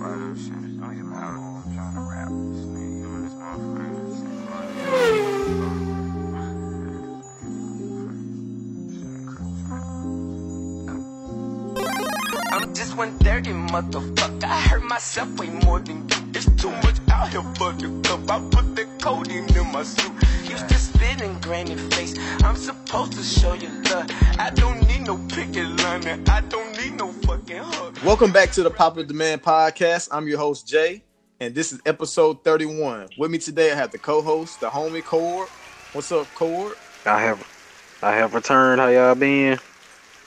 [0.00, 0.36] I'm
[12.74, 14.44] just one dirty motherfucker.
[14.44, 16.16] I hurt myself way more than you.
[16.30, 18.30] There's too much out here for the cup.
[18.30, 20.12] I put the codeine in my suit.
[20.44, 22.14] Used to spit in granny face.
[22.44, 24.06] I'm supposed to show you love.
[24.38, 26.06] I don't need no picket line.
[26.28, 27.98] I don't need no fucking hug.
[28.04, 30.10] Welcome back to the Popular Demand Podcast.
[30.12, 31.02] I'm your host, Jay,
[31.40, 33.08] and this is episode 31.
[33.18, 35.48] With me today, I have the co-host, the homie Cord.
[35.92, 36.76] What's up, Cord?
[37.04, 37.44] I have
[38.00, 38.80] I have returned.
[38.80, 39.58] How y'all been?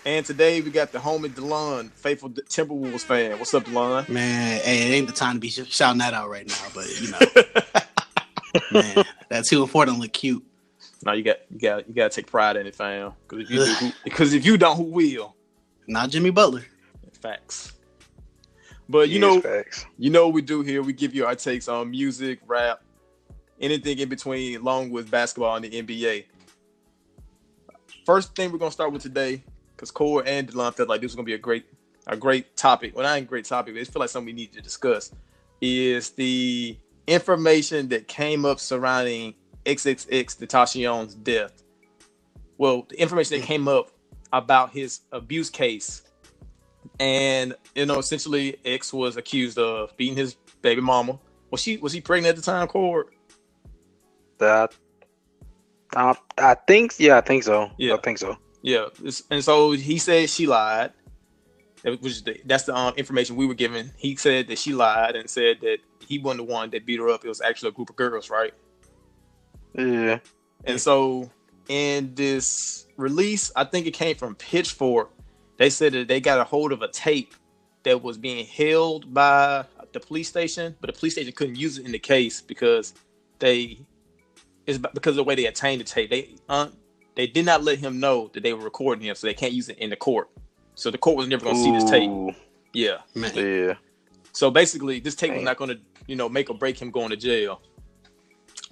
[0.06, 3.40] And today we got the homie Delon, faithful D- Timberwolves fan.
[3.40, 4.10] What's up, Delon?
[4.10, 7.02] Man, hey, it ain't the time to be sh- shouting that out right now, but
[7.02, 10.44] you know, man, that's too important to look cute.
[11.06, 13.14] no, you got you got you got to take pride in it, fam.
[13.26, 15.34] Because if you do, because if you don't, who will?
[15.92, 16.64] Not Jimmy Butler.
[17.22, 17.74] Facts.
[18.88, 19.86] But you know, facts.
[19.98, 20.82] you know what we do here.
[20.82, 22.82] We give you our takes on music, rap,
[23.60, 26.24] anything in between, along with basketball and the NBA.
[28.06, 29.44] First thing we're gonna start with today,
[29.76, 31.66] because Cord and Delon felt like this was gonna be a great,
[32.08, 32.96] a great topic.
[32.96, 35.12] Well, not a great topic, but it feel like something we need to discuss.
[35.60, 39.34] Is the information that came up surrounding
[39.66, 41.64] XXX Tentacion's death?
[42.58, 43.92] Well, the information that came up
[44.34, 46.04] about his abuse case
[47.00, 51.20] and you know, essentially, X was accused of beating his baby mama.
[51.50, 53.08] Was she was he pregnant at the time, Cord?
[54.38, 54.76] That
[55.96, 57.72] I, I think yeah, I think so.
[57.78, 57.96] Yeah.
[57.96, 58.38] I think so.
[58.62, 58.88] Yeah,
[59.32, 60.92] and so he said she lied.
[61.82, 63.92] That was the, that's the um, information we were given.
[63.98, 67.10] He said that she lied and said that he wasn't the one that beat her
[67.10, 67.26] up.
[67.26, 68.54] It was actually a group of girls, right?
[69.74, 70.20] Yeah.
[70.66, 71.32] And so
[71.72, 75.10] in this release, I think it came from Pitchfork.
[75.58, 77.34] They said that they got a hold of a tape
[77.84, 81.86] that was being held by the police station, but the police station couldn't use it
[81.86, 82.94] in the case because
[83.40, 83.80] they
[84.68, 86.10] is because of the way they obtained the tape.
[86.10, 86.68] They uh,
[87.16, 89.70] they did not let him know that they were recording him, so they can't use
[89.70, 90.30] it in the court.
[90.76, 92.36] So the court was never going to see this tape.
[92.74, 92.98] Yeah.
[93.16, 93.76] Man, Yeah.
[94.34, 97.10] So basically, this tape was not going to, you know, make or break him going
[97.12, 97.62] to jail.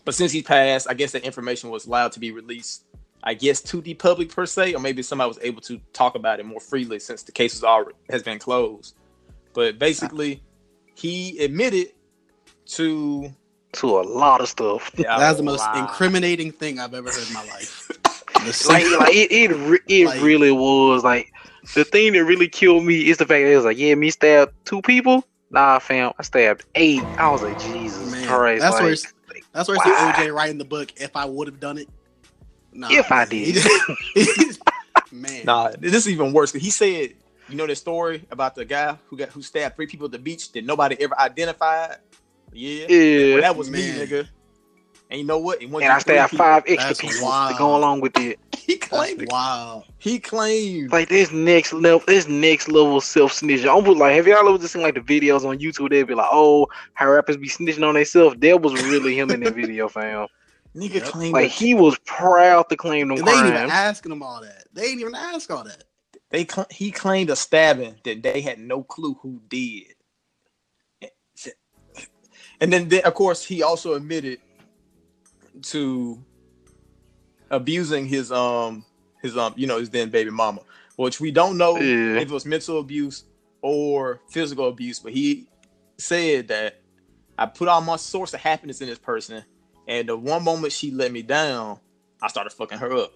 [0.05, 2.85] But since he passed, I guess that information was allowed to be released.
[3.23, 6.39] I guess to the public per se, or maybe somebody was able to talk about
[6.39, 8.95] it more freely since the case was already has been closed.
[9.53, 10.41] But basically,
[10.95, 11.91] he admitted
[12.67, 13.29] to
[13.73, 14.91] To a lot of stuff.
[14.93, 15.81] that's the most Wow.
[15.87, 17.91] incriminating thing I've ever heard in my life.
[18.69, 21.29] Like like it it, re- it Like- really was like
[21.75, 24.09] the thing that really killed me is the fact that it was like yeah me
[24.11, 25.25] stabbed two people.
[25.51, 27.01] Nah, fam, I stabbed eight.
[27.17, 28.61] I was like Jesus Man, Christ.
[28.61, 29.13] that's like, where it's-
[29.51, 30.13] that's where I Why?
[30.13, 30.93] see OJ writing the book.
[31.01, 31.89] If I would have done it,
[32.73, 32.87] no.
[32.91, 33.55] If I did.
[35.11, 35.71] man, nah.
[35.79, 36.51] This is even worse.
[36.51, 37.13] 'cause He said,
[37.47, 40.19] you know, the story about the guy who got who stabbed three people at the
[40.19, 41.97] beach that nobody ever identified.
[42.53, 43.33] Yeah, yeah.
[43.33, 43.99] Well, that was Man.
[43.99, 44.27] me, nigga.
[45.11, 45.59] And you know what?
[45.61, 46.45] It wasn't and I just three stabbed people.
[46.45, 47.51] five extra That's people wild.
[47.51, 48.39] to go along with it.
[48.55, 49.83] He claimed wow.
[49.97, 50.91] He claimed.
[50.91, 53.67] like this next level, this next level self snitching.
[53.67, 55.89] Almost like, have y'all ever just seen like the videos on YouTube?
[55.89, 59.39] They'd be like, "Oh, how rappers be snitching on themselves." That was really him in
[59.39, 60.27] that video, fam.
[60.75, 61.03] Nigga Yep.
[61.03, 64.41] claimed Like he was proud to claim them And they ain't even asking him all
[64.41, 64.65] that.
[64.73, 65.83] They ain't even ask all that.
[66.31, 69.95] they cl- he claimed a stabbing that they had no clue who did.
[72.61, 74.39] And then, then of course, he also admitted
[75.63, 76.23] to
[77.51, 78.85] abusing his um
[79.21, 80.61] his um you know his then baby mama,
[80.97, 82.19] which we don't know Yeah.
[82.19, 83.23] if it was mental abuse
[83.61, 85.47] or physical abuse, but he
[85.97, 86.81] said that
[87.37, 89.43] I put all my source of happiness in this person,
[89.89, 91.79] and the one moment she let me down,
[92.21, 93.11] I started fucking her up.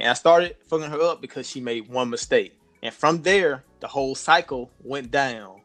[0.00, 2.58] And I started fucking her up because she made one mistake.
[2.82, 5.60] And from there, the whole cycle went down.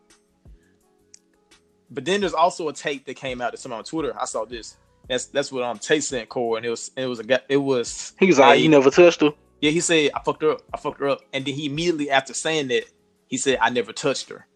[1.90, 4.14] But then there's also a tape that came out to someone on Twitter.
[4.20, 4.76] I saw this.
[5.08, 7.40] That's that's what um, Tay sent Cord, and it was it was a guy.
[7.50, 9.72] It was He was like, "You never touched her." yeah.
[9.72, 10.62] He said I fucked her up.
[10.74, 12.86] I fucked her up, and then he immediately after saying that
[13.28, 14.48] he said I never touched her.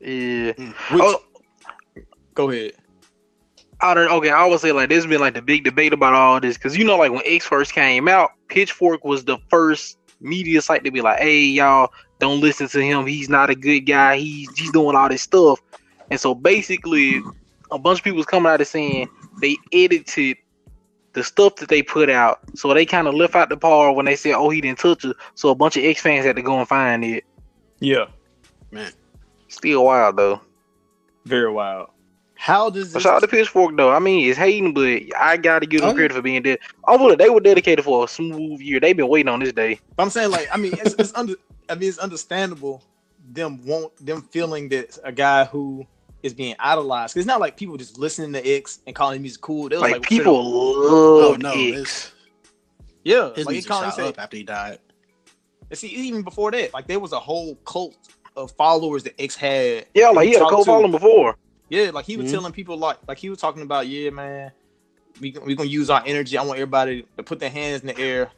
[0.00, 0.52] Yeah.
[0.56, 1.20] Which, Oh,
[2.34, 2.72] go ahead.
[3.80, 4.10] I don't.
[4.10, 6.76] Okay, I would say like there's been like the big debate about all this because
[6.76, 10.90] you know like when X first came out, Pitchfork was the first media site to
[10.90, 13.06] be like, "Hey, y'all, don't listen to him.
[13.06, 14.16] He's not a good guy.
[14.16, 15.60] He's he's doing all this stuff."
[16.10, 17.22] And so basically,
[17.70, 19.08] a bunch of people was coming out and saying
[19.40, 20.38] they edited
[21.12, 24.06] the stuff that they put out, so they kind of left out the part when
[24.06, 25.16] they said, "Oh, he didn't touch it.
[25.34, 27.24] So a bunch of X fans had to go and find it.
[27.80, 28.06] Yeah,
[28.72, 28.90] Man,
[29.46, 30.40] Still wild though.
[31.24, 31.90] very wild.
[32.48, 33.02] How does this?
[33.02, 33.90] shout out to Pitchfork though.
[33.90, 36.58] I mean, it's hating, but I gotta give them Oh, credit for being dead.
[36.84, 39.78] Although they were dedicated for a smooth year, they've been waiting on this day.
[39.98, 41.34] I'm saying like I mean it's, it's under.
[41.68, 42.82] I mean it's understandable
[43.30, 45.86] them want them feeling that a guy who
[46.22, 47.12] is being idolized.
[47.12, 49.68] 'Cause it's not like people just listening to X and calling his music cool.
[49.68, 52.12] They was Like, like, people Oh love no, X.
[53.04, 54.78] yeah, his like he music calling shot say, up after he died.
[55.68, 57.94] and see even before that, like there was a whole cult
[58.36, 59.84] of followers that X had.
[59.94, 61.36] Yeah, like he had a Talk to- co-following before.
[61.68, 62.32] Yeah, like he was Mhm.
[62.32, 64.52] telling people like like he was talking about, yeah, man,
[65.20, 66.38] we we gonna use our energy.
[66.38, 68.30] I want everybody to put their hands in the air,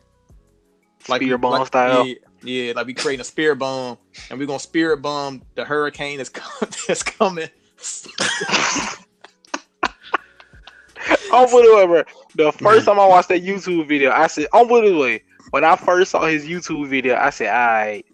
[1.08, 2.06] like Spirit Bomb like, style.
[2.06, 3.98] Yeah, yeah, like we creating a spirit bomb,
[4.30, 7.48] and we're gonna spirit bomb the hurricane that's com- that's coming.
[11.30, 12.04] Bro.
[12.34, 15.22] The first time I watched that YouTube video, I said, it.
[15.50, 18.06] When I first saw his YouTube video, I said, alright,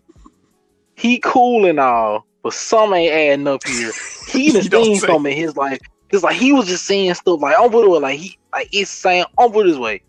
[0.94, 3.90] he cool and all, but some ain't adding up here.
[4.28, 5.06] He done You don't seen say.
[5.08, 5.80] something in his life.
[6.12, 8.88] Cause like he was just saying stuff like I'm put it like he like it's
[8.88, 10.00] saying I'm put it this way.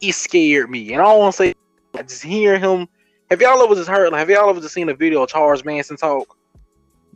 [0.00, 0.92] It scared me.
[0.92, 1.52] And I don't wanna say
[1.96, 2.86] I just hear him.
[3.28, 5.64] Have y'all ever just heard like have y'all ever just seen a video of Charles
[5.64, 6.36] Manson talk?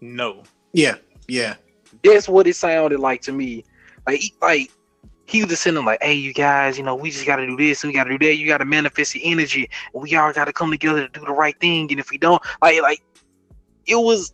[0.01, 0.43] no,
[0.73, 0.97] Yeah,
[1.29, 1.55] yeah.
[2.03, 3.65] that's what it sounded like to me.
[4.09, 4.71] Like, he- like
[5.27, 7.47] he was just sitting there like, "Hey, you guys, you know, we just got to
[7.47, 8.37] do this, and we got to do that.
[8.37, 11.25] You got to manifest your energy, and we all got to come together to do
[11.25, 11.91] the right thing.
[11.91, 13.03] And if we don't, like, like
[13.87, 14.33] it was."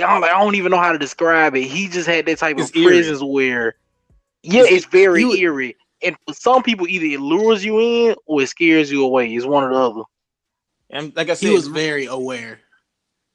[0.00, 1.64] I don't, like, I don't even know how to describe it.
[1.64, 2.86] He just had that type It's of eerie.
[2.98, 3.74] presence where,
[4.42, 5.76] yeah, it's very you- eerie.
[6.04, 9.32] And for some people, either it lures you in or it scares you away.
[9.34, 10.02] It's one or the other.
[10.90, 12.58] and like I said, He was very aware.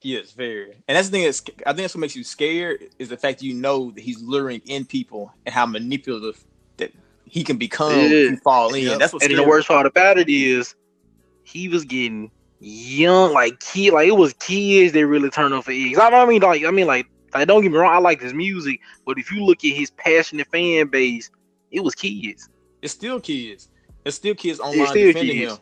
[0.01, 0.73] Yes, very.
[0.87, 3.39] And that's the thing that's I think that's what makes you scared is the fact
[3.39, 6.43] that you know that he's luring in people and how manipulative
[6.77, 6.91] that
[7.25, 8.83] he can become if you fall in.
[8.83, 8.99] Yep.
[8.99, 10.75] That's what And the worst part about it is
[11.43, 15.71] he was getting young, like kid, like it was kids that really turned up for
[15.71, 15.97] eggs.
[15.99, 18.79] I, mean, like, I mean, like, like, don't get me wrong, I like his music,
[19.05, 21.29] but if you look at his passionate fan base,
[21.71, 22.49] it was kids.
[22.81, 23.69] It's still kids.
[24.05, 25.53] It's still kids It's online still defending kids.
[25.53, 25.59] him,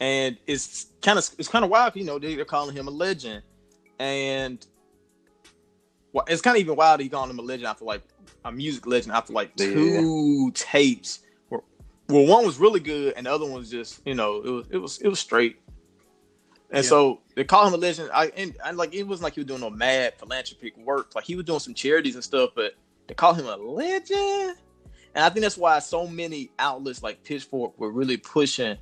[0.00, 1.94] and it's kind of it's kind of wild.
[1.96, 3.42] You know, they, they're calling him a legend,
[3.98, 4.66] and
[6.12, 7.00] well, it's kind of even wild.
[7.00, 8.02] He calling him a legend after like
[8.44, 10.00] a music legend after like Yeah.
[10.00, 11.20] two tapes.
[11.48, 11.60] Where,
[12.08, 14.66] well, one was really good, and the other one was just you know it was
[14.70, 15.58] it was it was straight.
[16.76, 16.90] And Yeah.
[16.90, 18.10] so they call him a legend.
[18.12, 21.14] I and, and like it wasn't like he was doing no mad philanthropic work.
[21.14, 22.74] Like he was doing some charities and stuff, but
[23.08, 24.58] they call him a legend.
[25.14, 28.76] And I think that's why so many outlets like Pitchfork were really pushing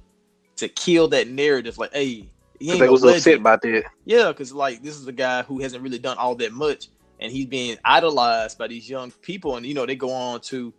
[0.56, 1.78] to kill that narrative.
[1.78, 3.18] Like, hey, he ain't They no was legend.
[3.20, 3.84] upset about that.
[4.04, 6.88] Yeah, because like this is a guy who hasn't really done all that much,
[7.20, 10.74] and he's being idolized by these young people, and you know they go on to,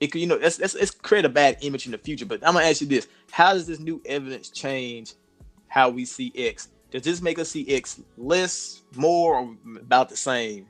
[0.00, 2.24] it could you know that's that's it's create a bad image in the future.
[2.24, 5.12] But I'm gonna ask you this: How does this new evidence change
[5.68, 6.68] how we see X?
[6.90, 10.66] Does this make us see X less, more, or about the same?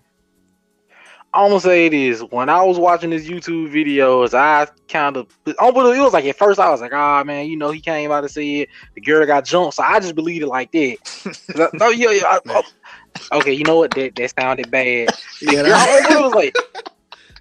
[1.35, 2.23] I'm gonna say it is.
[2.31, 6.59] When I was watching his YouTube videos, I kind of, it was like at first
[6.59, 9.45] I was like, ah man, you know, he came out and said the girl got
[9.45, 11.71] jumped, so I just believed it like that.
[11.81, 12.23] oh yeah, yeah.
[12.25, 13.91] I- oh, okay, you know what?
[13.93, 15.11] That that sounded bad.
[15.43, 16.57] Yeah, Girl, that- it was like,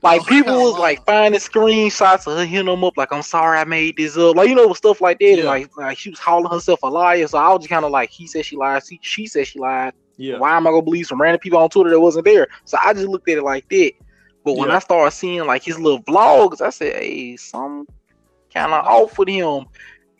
[0.03, 3.63] like people was like finding screenshots of her hitting them up, like I'm sorry I
[3.63, 5.37] made this up, like you know, stuff like that.
[5.37, 5.45] Yeah.
[5.45, 8.09] Like like she was calling herself a liar, so I was just kind of like,
[8.09, 9.93] he said she lied, she, she said she lied.
[10.17, 12.47] Yeah, Why am I gonna believe some random people on Twitter that wasn't there?
[12.65, 13.91] So I just looked at it like that.
[14.43, 14.77] But when Yeah.
[14.77, 17.85] I started seeing like his little vlogs, I said, "Hey, some
[18.53, 19.65] kind of off with him."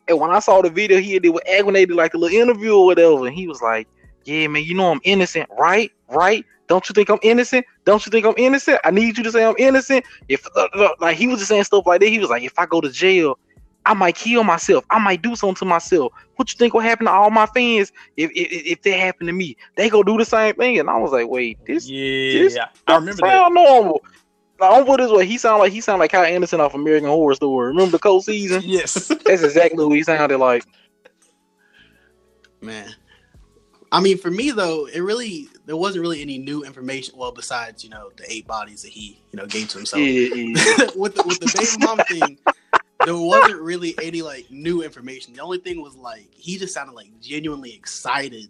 [0.08, 2.76] And when I saw the video he did with Agony, did like a little interview
[2.76, 3.88] or whatever, and he was like,
[4.24, 5.92] "Yeah, man, you know I'm innocent, right?
[6.10, 6.46] Right?
[6.68, 7.66] Don't you think I'm innocent?
[7.86, 8.80] Don't you think I'm innocent?
[8.84, 11.64] I need you to say I'm innocent." If uh, uh, like he was just saying
[11.64, 13.38] stuff like that, he was like, "If I go to jail."
[13.86, 14.84] I might kill myself.
[14.90, 16.12] I might do something to myself.
[16.36, 19.34] What you think will happen to all my fans if if, if that happened to
[19.34, 19.56] me?
[19.78, 20.78] They go do the same thing.
[20.78, 23.50] And I was like, wait, this yeah, this- I remember that.
[23.54, 24.02] normal.
[24.60, 27.08] Like, I'm put this way, he sound like he sound like Kai Anderson off American
[27.08, 27.68] Horror Story.
[27.70, 28.62] Remember the Cult season?
[28.66, 30.66] Yes, That's exactly what he sounded like.
[32.62, 32.94] man.
[33.92, 37.14] I mean, for me though, it really there wasn't really any new information.
[37.18, 40.02] Well, besides you know the eight bodies that he you know gave to himself.
[40.02, 40.88] Yeah, yeah.
[40.96, 42.40] with the with the baby mom thing,
[43.06, 45.34] there wasn't really any like new information.
[45.34, 48.50] The only thing was like he just sounded like genuinely excited.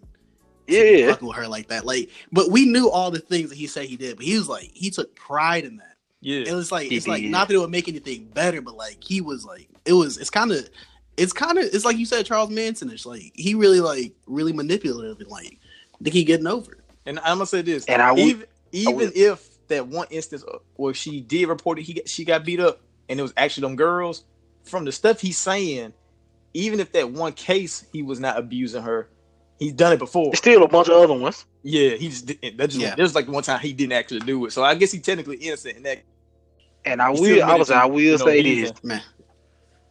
[0.66, 1.10] be Yeah.
[1.10, 1.84] fucking with her like that.
[1.84, 4.16] Like, but we knew all the things that he said he did.
[4.16, 5.96] But he was like, he took pride in that.
[6.20, 8.76] Yeah, it was like He it's like not that it would make anything better, but
[8.76, 10.18] like he was like it was.
[10.18, 10.68] It's kind of.
[11.16, 12.90] It's kind of it's like you said Charles Manson.
[12.90, 15.58] It's like he really like really manipulative and like
[16.00, 16.78] I think he getting over.
[17.08, 20.44] And I'm gonna say this: And I would- even even would- if that one instance
[20.46, 23.62] uh, where she did report it, he she got beat up, and it was actually
[23.68, 24.24] them girls,
[24.64, 25.92] from the stuff he's saying,
[26.54, 29.08] even if that one case he was not abusing her,
[29.58, 30.26] he's done it before.
[30.26, 31.44] There's still a bunch of other ones.
[31.62, 32.94] Yeah, he just that just Yeah.
[32.94, 35.76] there's like one time he didn't actually do it, so I guess he technically innocent
[35.76, 36.02] in that.
[36.84, 38.72] And I will I was I will you know, say this.
[38.82, 39.02] Man,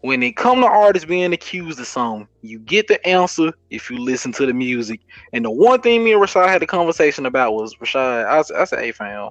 [0.02, 3.98] when it come to artists being accused of something, you get the answer if you
[3.98, 5.02] listen to the music.
[5.34, 8.26] And the one thing me and Rashad had a conversation about was Rashad.
[8.26, 9.30] I said, "Hey, fam,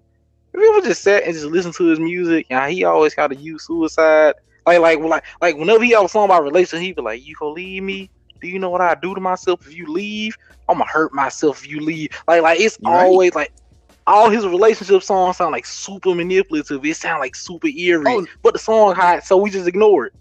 [0.53, 3.29] if you ever just sat and just listen to his music, and he always got
[3.29, 4.35] to use suicide,
[4.67, 7.53] like, like, like, like, whenever he a song about relationship, he be like, "You gonna
[7.53, 8.11] leave me?
[8.41, 10.37] Do you know what I do to myself if you leave?
[10.69, 13.05] I'm gonna hurt myself if you leave." Like, like it's right.
[13.05, 13.53] always like.
[14.09, 16.85] All his relationship songs sound like super manipulative.
[16.85, 18.25] It sound like super eerie, Oh.
[18.41, 20.13] but the song hot, so we just ignore it.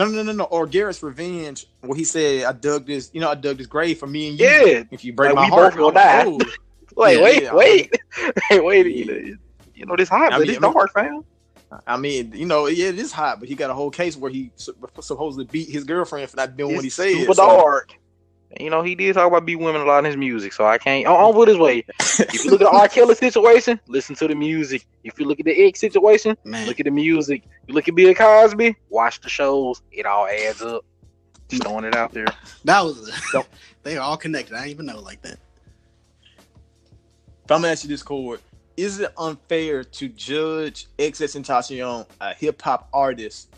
[0.00, 0.44] No, no, no, no.
[0.44, 3.98] Or Garette's Revenge, where he said, "I dug this, you know, I dug this grave
[3.98, 4.46] for me and you.
[4.46, 6.46] Yeah, If you break Like, my we heart, both gonna die.
[6.96, 8.00] Wait, Yeah, wait, yeah, I wait,
[8.50, 8.86] wait, wait.
[8.96, 9.36] You know,
[9.74, 11.24] you know this hot, I but it's I mean- dark, fam.
[11.86, 14.30] I mean, you know, yeah, it is hot, but he got a whole case where
[14.30, 17.12] he su- supposedly beat his girlfriend for not doing what he It's said.
[17.14, 17.92] super so- dark.
[18.58, 20.78] You know, he did talk about beat women a lot in his music, so I
[20.78, 21.06] can't.
[21.06, 22.88] I'll, I'll put it this way: if you look at the R.
[22.88, 24.86] Kelly situation, listen to the music.
[25.04, 27.44] If you look at the X situation, Man, look at the music.
[27.68, 29.82] You look at Bill Cosby, watch the shows.
[29.92, 30.84] It all adds up.
[31.48, 32.26] Just throwing it out there.
[32.64, 33.48] that was Don't-
[33.84, 34.54] they are all connected.
[34.54, 35.38] I didn't even know like that.
[37.44, 38.40] If I'm gonna ask you this, Cord,
[38.76, 43.54] is it unfair to judge XXXTentacion, a hip hop artist,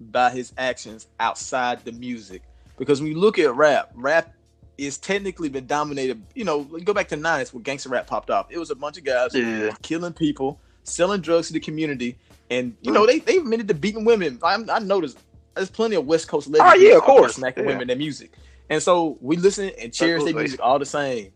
[0.00, 2.42] by his actions outside the music?
[2.78, 4.34] Because when you look at rap, rap
[4.78, 6.22] is technically been dominated.
[6.34, 8.46] You know, go back to '90s when gangster rap popped off.
[8.50, 9.72] It was a bunch of guys Yeah.
[9.82, 12.16] killing people, selling drugs to the community,
[12.50, 12.94] and you mm.
[12.94, 14.38] know they they admitted to beating women.
[14.42, 15.18] I, I noticed
[15.54, 16.72] there's plenty of West Coast legends.
[16.74, 17.34] Oh, yeah, of course.
[17.34, 17.68] smacking Yeah.
[17.68, 18.32] women in their music,
[18.70, 21.32] and so we listen and cherish their music all the same.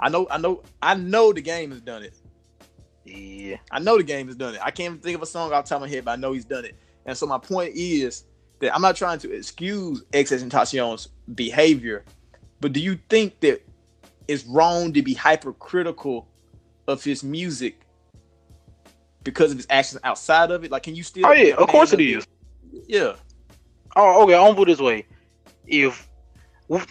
[0.00, 2.14] I know, I know, I know the game has done it.
[3.04, 3.56] Yeah.
[3.70, 4.60] I know the game has done it.
[4.62, 6.16] I can't even think of a song off the top of my head, but I
[6.16, 6.74] know he's done it.
[7.04, 8.24] And so my point is
[8.60, 12.04] that I'm not trying to excuse XS Tentacion's behavior,
[12.60, 13.66] but do you think that
[14.28, 16.28] it's wrong to be hypercritical
[16.86, 17.80] of his music
[19.24, 20.70] because of his actions outside of it?
[20.70, 21.26] Like, can you still?
[21.26, 22.26] Oh yeah, of course it of.
[22.86, 23.14] Yeah.
[23.96, 24.34] Oh, okay.
[24.34, 25.06] I'll put it this way:
[25.66, 26.08] if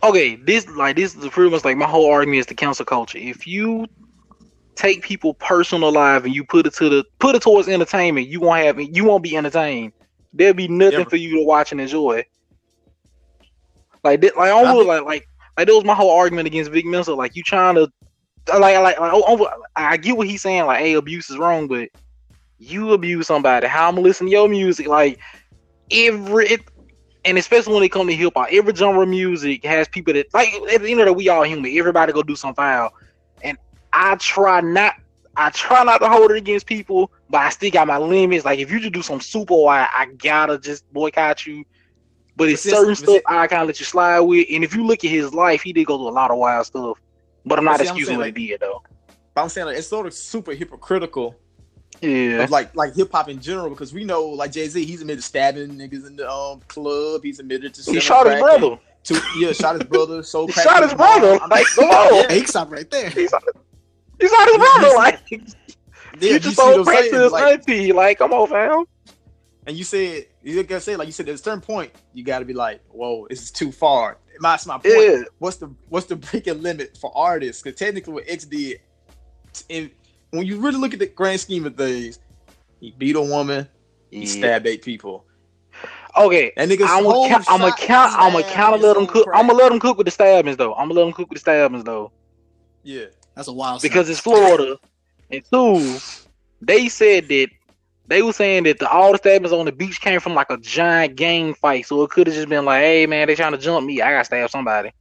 [0.03, 3.17] okay, this like this is pretty much like my whole argument is the cancel culture.
[3.17, 3.85] If you
[4.75, 8.39] take people personal life and you put it to the put it towards entertainment, you
[8.39, 9.93] won't have you won't be entertained.
[10.33, 11.09] There'll be nothing Never.
[11.09, 12.23] for you to watch and enjoy.
[14.03, 17.13] Like that, like almost like like like that was my whole argument against Vic Mensa.
[17.13, 17.91] Like you trying to
[18.47, 20.65] like like like oh, oh, I get what he's saying.
[20.65, 21.89] Like, hey, abuse is wrong, but
[22.57, 23.67] you abuse somebody.
[23.67, 24.87] How I'm gonna listen to your music?
[24.87, 25.19] Like
[25.91, 26.61] every it,
[27.25, 30.33] and especially when it comes to hip hop, every genre of music has people that
[30.33, 31.75] like at the end of the day, we all human.
[31.77, 32.93] Everybody go do some foul,
[33.43, 33.57] and
[33.91, 34.93] I try not.
[35.35, 38.45] I try not to hold it against people, but I still got my limits.
[38.45, 41.63] Like if you just do some super wild, I gotta just boycott you.
[42.35, 44.47] But it's certain stuff I kind of let you slide with.
[44.49, 46.65] And if you look at his life, he did go through a lot of wild
[46.65, 46.97] stuff.
[47.45, 48.81] But I'm not see, I'm excusing saying, what he did though.
[49.33, 51.35] But I'm saying like, it's sort of super hypocritical
[52.01, 52.43] Yeah.
[52.43, 55.19] of like like hip hop in general because we know like Jay Z, he's admitted
[55.21, 57.21] to stabbing niggas in the um club.
[57.23, 58.79] He's admitted to He shot his and- brother.
[59.05, 60.21] To, yeah, shot his brother.
[60.23, 61.39] So He shot his brother.
[61.49, 62.29] Like, come on.
[62.29, 63.09] Hey, stop right there.
[63.09, 63.43] He shot,
[64.19, 64.95] he shot his brother.
[64.95, 65.19] Like
[66.19, 67.23] Yeah, you just sold crack to saying?
[67.23, 67.91] his Like, auntie.
[67.91, 68.85] Like, come on, fam.
[69.67, 72.45] and you said you gotta say like you said at a certain point you gotta
[72.45, 74.17] be like, whoa, this is too far.
[74.41, 74.85] That's my point.
[74.97, 75.21] Yeah.
[75.39, 77.61] What's the what's the breaking limit for artists?
[77.61, 78.79] Because technically, what X did,
[79.69, 79.91] and
[80.31, 82.19] when you really look at the grand scheme of things,
[82.79, 83.67] he beat a woman,
[84.11, 84.25] he Yeah.
[84.27, 85.25] stabbed eight people.
[86.17, 86.51] Okay.
[86.57, 87.45] and nigga's I'm gonna count.
[87.49, 88.13] I'm gonna count.
[88.17, 88.81] I'm gonna count.
[88.81, 89.27] Let them cook.
[89.33, 90.73] I'm gonna let them cook with the stabbings though.
[90.73, 92.11] I'm gonna let them cook with the stabbings though,
[92.83, 93.05] Yeah.
[93.35, 94.19] That's a wild because it's.
[94.19, 94.77] Florida.
[95.31, 95.97] And two,
[96.61, 97.49] they said that
[98.07, 100.57] they were saying that the all the stabbings on the beach came from like a
[100.57, 103.57] giant gang fight, so it could have just been like, hey man, they trying to
[103.57, 104.01] jump me.
[104.01, 104.91] I gotta stab somebody.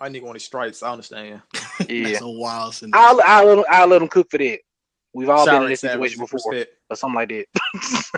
[0.00, 0.82] I nigga on his stripes.
[0.82, 1.42] I understand.
[1.88, 2.08] Yeah.
[2.08, 3.00] That's a wild sentence.
[3.00, 4.58] I'll, I'll, let them, I'll let them cook for that.
[5.14, 6.76] We've all Shout been in this Savage, situation before, respect.
[6.90, 7.46] or something like that.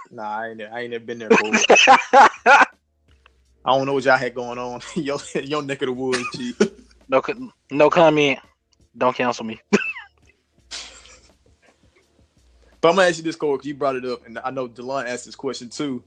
[0.10, 1.28] Nah, I ain't, I ain't never been there.
[1.28, 1.52] Fool.
[2.16, 2.66] I
[3.66, 4.80] don't know what y'all had going on.
[4.96, 6.54] your your neck of the woods, G.
[7.08, 7.22] no,
[7.70, 8.40] no comment.
[8.96, 9.60] Don't cancel me.
[12.80, 14.68] But I'm gonna ask you this, Cole, because you brought it up, and I know
[14.68, 16.04] Delon asked this question too.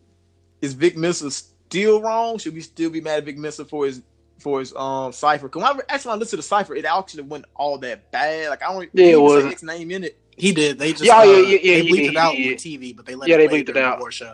[0.61, 2.37] Is Vic Mensa still wrong?
[2.39, 4.01] Should we still be mad at Vic Mensa for his
[4.39, 5.47] for his um cipher?
[5.49, 8.11] Because when I actually when I listened to the cipher, it actually wasn't all that
[8.11, 8.49] bad.
[8.49, 9.63] Like I don't Yeah, it he say wasn't.
[9.63, 10.19] Name in it.
[10.37, 10.79] He did.
[10.79, 12.93] They just Yeah, uh, yeah, yeah, yeah, they bleeped yeah, it out yeah, on TV,
[12.95, 13.99] but they let Yeah, it they play bleeped it during the out.
[13.99, 14.33] award show.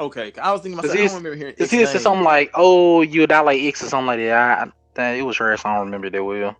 [0.00, 0.98] Okay, 'cause I was thinking myself.
[0.98, 3.62] I Cause don't remember hearing Cause X he said something like, "Oh, you die like
[3.62, 6.24] X or something like that." I, that it was her, so I don't remember that
[6.24, 6.56] well.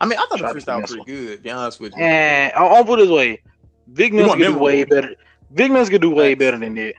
[0.00, 1.42] I mean, I thought Tried the to freestyle was Vic pretty good.
[1.42, 2.10] Be honest with you.
[2.10, 3.42] And I'll, I'll put it this way:
[3.92, 5.14] Big You Men's want could do way better.
[5.50, 6.38] Vic Mensa could do way Facts.
[6.38, 6.94] better than that.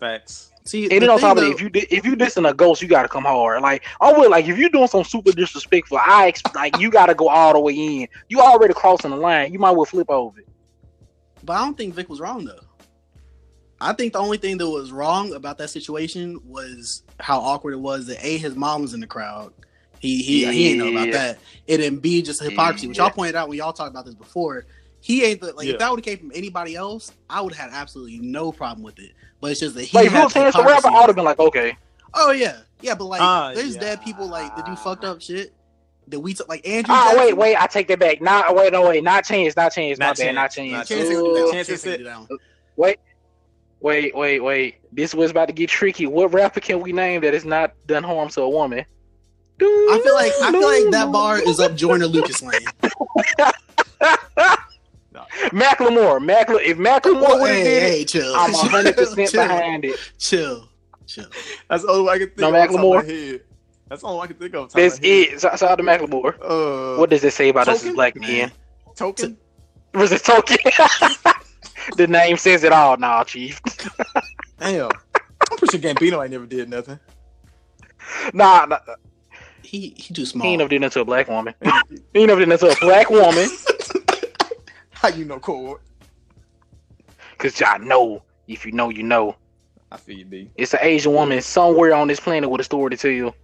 [0.00, 0.50] Facts.
[0.64, 2.48] See, And the then on thing top of it, if you di- if you dissing
[2.50, 3.62] a ghost, you gotta come hard.
[3.62, 7.14] Like I would like if you're doing some super disrespectful, I ex- like you gotta
[7.14, 8.08] go all the way in.
[8.28, 9.52] You already crossing the line.
[9.52, 10.48] You might well flip over it.
[11.44, 12.58] but I don't think Vic was wrong though.
[13.80, 17.80] I think the only thing that was wrong about that situation was how awkward it
[17.80, 19.52] was that a his mom was in the crowd.
[20.00, 21.12] He he he ain't know about Yeah.
[21.12, 21.38] that.
[21.68, 23.04] And then b just the hypocrisy, which Yeah.
[23.04, 24.66] y'all pointed out when y'all talked about this before.
[25.00, 25.74] He ain't the like Yeah.
[25.74, 28.82] if that would have came from anybody else, I would have had absolutely no problem
[28.82, 29.12] with it.
[29.40, 30.88] But it's just that he Like if you had was the Chance the Rapper.
[30.88, 31.76] I would have been like, okay.
[32.14, 33.80] Oh yeah, yeah, but like Ah, there's yeah.
[33.80, 35.52] dead people like that do fucked up shit
[36.08, 36.94] that we took like Andrew.
[36.96, 37.36] Oh wait, Jackson.
[37.38, 38.20] wait, I take that back.
[38.20, 40.88] Not wait, no wait, not Chance, not Chance, Not not bad, not Chance, not Chance.
[40.88, 41.40] Chance ain't gonna do that.
[41.46, 42.38] Ooh, Chance Chance is ain't gonna do that one.
[42.76, 42.98] Wait,
[43.80, 44.74] wait, wait, wait.
[44.92, 46.06] This was about to get tricky.
[46.06, 48.84] What rapper can we name that has not done harm to a woman?
[49.60, 52.66] I feel like I feel like that bar is up Joyner Lucas lane.
[55.50, 56.18] Macklemore.
[56.18, 56.62] Macklemore.
[56.62, 58.34] If Macklemore Well, would have hey, did it, chill.
[58.36, 60.12] I'm 100 percent chill, behind it.
[60.18, 60.68] Chill,
[61.06, 61.26] chill.
[61.70, 62.54] That's all I can think No of.
[62.54, 63.40] off the top of Macklemore?
[63.88, 64.64] That's all I can think of.
[64.64, 65.40] off the top That's of my it.
[65.40, 66.34] Shout shout out to Macklemore.
[66.40, 68.50] Uh, What does it say about us as black men?
[68.94, 69.36] token?
[69.94, 70.56] Was it Token?
[71.96, 73.60] the name says it all, nah, Chief.
[74.58, 74.90] Damn.
[75.50, 76.98] I'm pretty sure Gambino ain't never did nothing.
[78.34, 78.78] Nah, nah
[79.62, 81.54] He he too he ain't never did nothing to a black woman.
[82.12, 83.48] he ain't never did nothing to a black woman.
[85.02, 85.80] How you know Cord?
[87.38, 88.22] Cause y'all know.
[88.48, 89.36] If you know, you know.
[89.92, 90.50] I feel you, B.
[90.56, 93.34] It's an Asian woman somewhere on this planet with a story to tell you.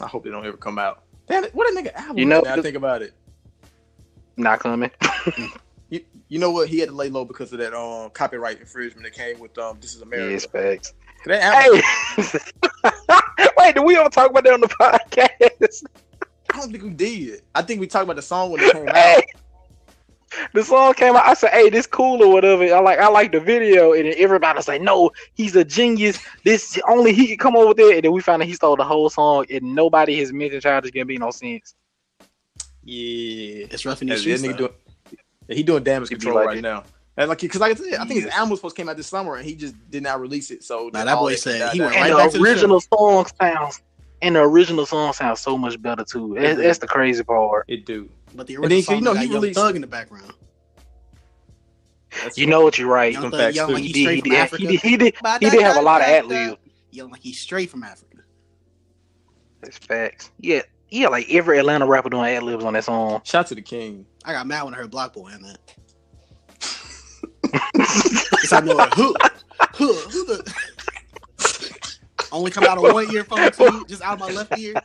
[0.00, 1.02] I hope they don't ever come out.
[1.28, 1.54] Damn it!
[1.54, 2.18] What a nigga album.
[2.18, 3.12] You know- now I think about it.
[4.36, 4.90] Not coming.
[5.90, 6.68] You, you know what?
[6.68, 9.78] He had to lay low because of that um copyright infringement that came with um
[9.80, 10.32] This Is America.
[10.32, 10.92] yes, facts.
[11.26, 11.80] Album,
[12.14, 15.84] Hey, wait, did we ever talk about that on the podcast?
[16.52, 17.40] I don't think we did.
[17.54, 19.22] I think we talked about the song when it came out.
[20.30, 21.26] Hey, the song came out.
[21.26, 24.14] I said, "Hey, this cool or whatever." I like, I like the video, and then
[24.18, 26.18] everybody's like, "No, he's a genius.
[26.44, 28.84] This only he can come over there." And then we found out he stole the
[28.84, 31.74] whole song, and nobody has mentioned Childish Gambino since.
[32.84, 33.66] Yeah.
[33.70, 34.42] It's rough in these that streets.
[34.42, 34.72] nigga doing,
[35.48, 36.62] he doing damage control like right it.
[36.62, 36.84] now.
[37.16, 38.96] And like, cause like I said, I think his album was supposed to come out
[38.96, 40.62] this summer, and he just did not release it.
[40.62, 41.86] So Nah, that boy said he down.
[41.88, 43.82] went And right back to the the original song sounds,
[44.22, 46.36] and the original song sounds so much better too.
[46.38, 47.64] That's, that's the crazy part.
[47.68, 48.08] It do.
[48.34, 50.32] But the original then, song you know, got he Young released- Thug in the background.
[52.22, 53.12] That's You know what you're right.
[53.12, 53.74] Young Thug, facts, young too.
[53.74, 54.14] like He he's did.
[54.14, 54.50] He did.
[54.50, 54.80] He did.
[54.80, 55.14] He did.
[55.40, 56.56] He did have a lot of ad libs.
[56.90, 58.18] Young like he's straight from Africa.
[59.60, 60.30] That's facts.
[60.40, 61.08] Yeah, yeah.
[61.08, 63.20] Like every Atlanta rapper doing ad libs on that song.
[63.24, 64.06] Shout to the king.
[64.24, 65.58] I got mad when I heard Block Boy in that.
[68.40, 69.14] Cause I know like, who,
[69.76, 70.54] who, who the
[72.32, 74.74] only come out of one earphone too, just out of my left ear.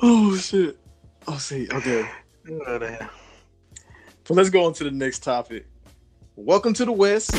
[0.00, 0.78] Oh shit.
[1.26, 1.68] Oh see.
[1.72, 2.08] Okay.
[2.68, 3.10] Oh, damn.
[4.24, 5.66] So let's go on to the next topic.
[6.36, 7.32] Welcome to the West.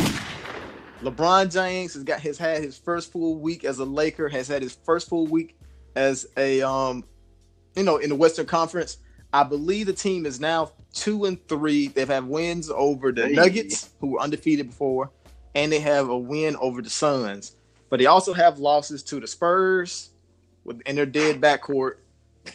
[1.02, 4.62] LeBron James has got has had his first full week as a Laker, has had
[4.62, 5.58] his first full week
[5.96, 7.06] as a um,
[7.76, 8.98] you know, in the Western Conference.
[9.32, 11.88] I believe the team is now two and three.
[11.88, 15.12] They've had wins over the Nuggets, who were undefeated before,
[15.56, 17.56] and they have a win over the Suns.
[17.90, 20.10] But they also have losses to the Spurs
[20.64, 21.96] with in their dead backcourt.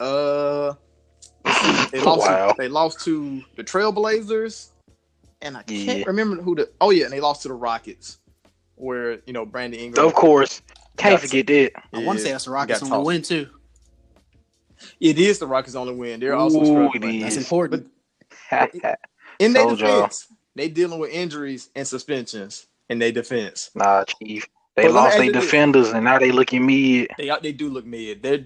[0.00, 0.74] Uh
[1.92, 2.48] they lost, Wow.
[2.48, 4.70] to, they lost to the Trailblazers,
[5.42, 6.04] and I can't Yeah.
[6.06, 6.70] remember who the.
[6.80, 8.18] Oh yeah, and they lost to the Rockets,
[8.76, 10.04] where you know Brandon Ingram.
[10.06, 10.60] Of course,
[10.96, 11.72] can't Got forget that.
[11.92, 13.06] I want to say Yeah, that's the Rockets got on the tossed.
[13.06, 13.48] win too.
[15.00, 16.20] It is the Rockets' only win.
[16.20, 17.20] They're also Ooh, struggling.
[17.20, 17.44] That's is.
[17.44, 17.86] important.
[19.38, 20.00] In their Told y'all.
[20.00, 23.70] defense, they dealing with injuries and suspensions in their defense.
[23.74, 24.46] nah, chief.
[24.76, 27.10] They But lost their defenders, and now they looking mid.
[27.16, 28.22] They they do look mid.
[28.22, 28.44] They're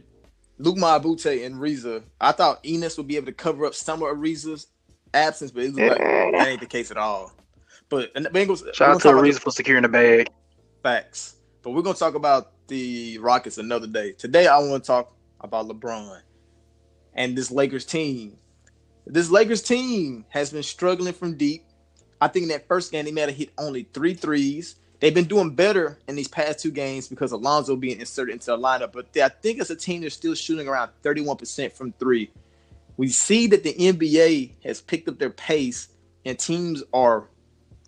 [0.58, 2.02] Luc Mbah a Moute and Ariza.
[2.20, 4.66] I thought Ennis would be able to cover up some of Ariza's
[5.14, 7.32] absence, but it looks like that ain't the case at all.
[7.88, 8.62] But and the Bengals.
[8.74, 10.28] Shout out to talk about Ariza for securing the bag.
[10.82, 11.36] facts.
[11.62, 14.12] But we're gonna talk about the Rockets another day.
[14.12, 16.20] Today I want to talk about LeBron
[17.14, 18.36] and this Lakers team.
[19.06, 21.64] This Lakers team has been struggling from deep.
[22.20, 24.76] I think in that first game they might have hit only three threes.
[25.00, 28.58] They've been doing better in these past two games because Alonzo being inserted into the
[28.58, 28.92] lineup.
[28.92, 32.30] But they, I think as a team they're still shooting around 31% from three.
[32.96, 35.88] We see that the NBA has picked up their pace
[36.24, 37.28] and teams are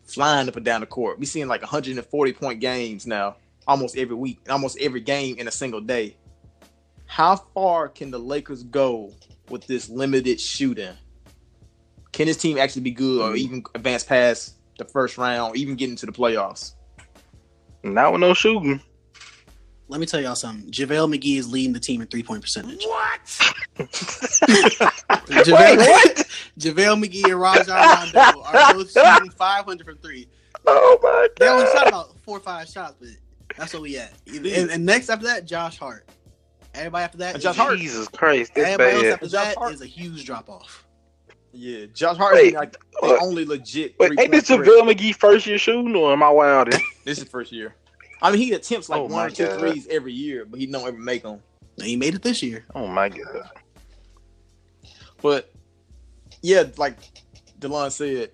[0.05, 1.19] flying up and down the court.
[1.19, 5.53] We're seeing like 140 point games now, almost every week, almost every game in a
[5.53, 6.17] single day.
[7.07, 9.13] How far can the Lakers go
[9.49, 10.95] with this limited shooting?
[12.13, 13.37] Can this team actually be good or mm-hmm.
[13.37, 16.75] even advance past the first round, even get into the playoffs?
[17.83, 18.81] Not with no shooting.
[19.89, 20.71] Let me tell y'all something.
[20.71, 22.85] JaVale McGee is leading the team in three point percentage.
[22.85, 23.21] What?
[25.27, 25.77] JaVale,
[26.59, 30.29] JaVale McGee and Rajon Rondo are both shooting 500 from three.
[30.67, 33.09] Oh my They only shot about four or five shots, but
[33.57, 34.13] that's what we at.
[34.29, 36.07] And, and next after that, Josh Hart.
[36.75, 37.79] Everybody after that, Josh Hart.
[37.79, 39.75] Jesus Christ, this Everybody else after Josh that Hart.
[39.75, 40.87] is a huge drop off.
[41.53, 43.23] Yeah, Josh Hart Wait, is like the what?
[43.23, 43.97] only legit.
[43.99, 46.73] Wait, ain't this three-point JaVale McGee first year shooting, or am I wild?
[47.05, 47.75] This is first year.
[48.23, 49.59] I mean, he attempts like Oh one or two God.
[49.59, 51.41] threes every year, but he don't ever make them.
[51.83, 52.65] He made it this year.
[52.75, 53.49] oh my god.
[55.23, 55.53] But
[56.43, 56.97] yeah, like
[57.59, 58.31] Delon said,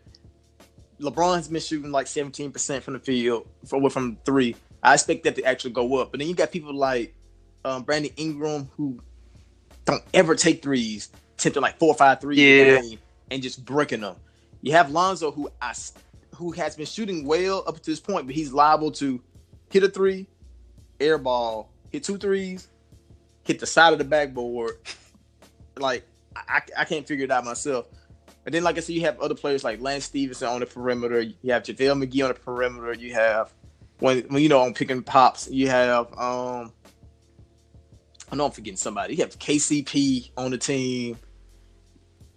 [1.00, 4.56] LeBron has been shooting like 17% from the field from from three.
[4.82, 6.10] I expect that to actually go up.
[6.10, 7.14] But then you got people like
[7.64, 9.00] um, Brandon Ingram who
[9.84, 12.80] don't ever take threes, attempting like four or five threes Yeah.
[13.30, 14.16] And just breaking them.
[14.62, 15.74] You have Lonzo who I
[16.34, 19.20] who has been shooting well up to this point, but he's liable to
[19.70, 20.26] hit a three,
[21.00, 22.68] air ball, hit two threes,
[23.42, 24.76] hit the side of the backboard.
[25.78, 27.86] Like I, I can't figure it out myself.
[28.46, 31.20] And then, like I said, you have other players like Lance Stephenson on the perimeter.
[31.20, 32.94] You have JaVale McGee on the perimeter.
[32.94, 33.52] You have
[33.98, 35.50] when, when you know on picking pops.
[35.50, 36.72] You have um,
[38.30, 39.14] I know I'm forgetting somebody.
[39.14, 41.18] You have KCP on the team.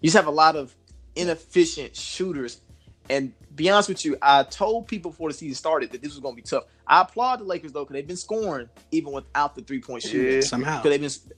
[0.02, 0.76] You just have a lot of
[1.16, 2.62] inefficient shooters.
[3.10, 6.20] And be honest with you, I told people before the season started that this was
[6.20, 6.66] going to be tough.
[6.86, 10.36] I applaud the Lakers though because they've been scoring even without the three point shooting.
[10.36, 10.42] Yeah.
[10.42, 10.82] Somehow.
[10.82, 11.36] Because they've been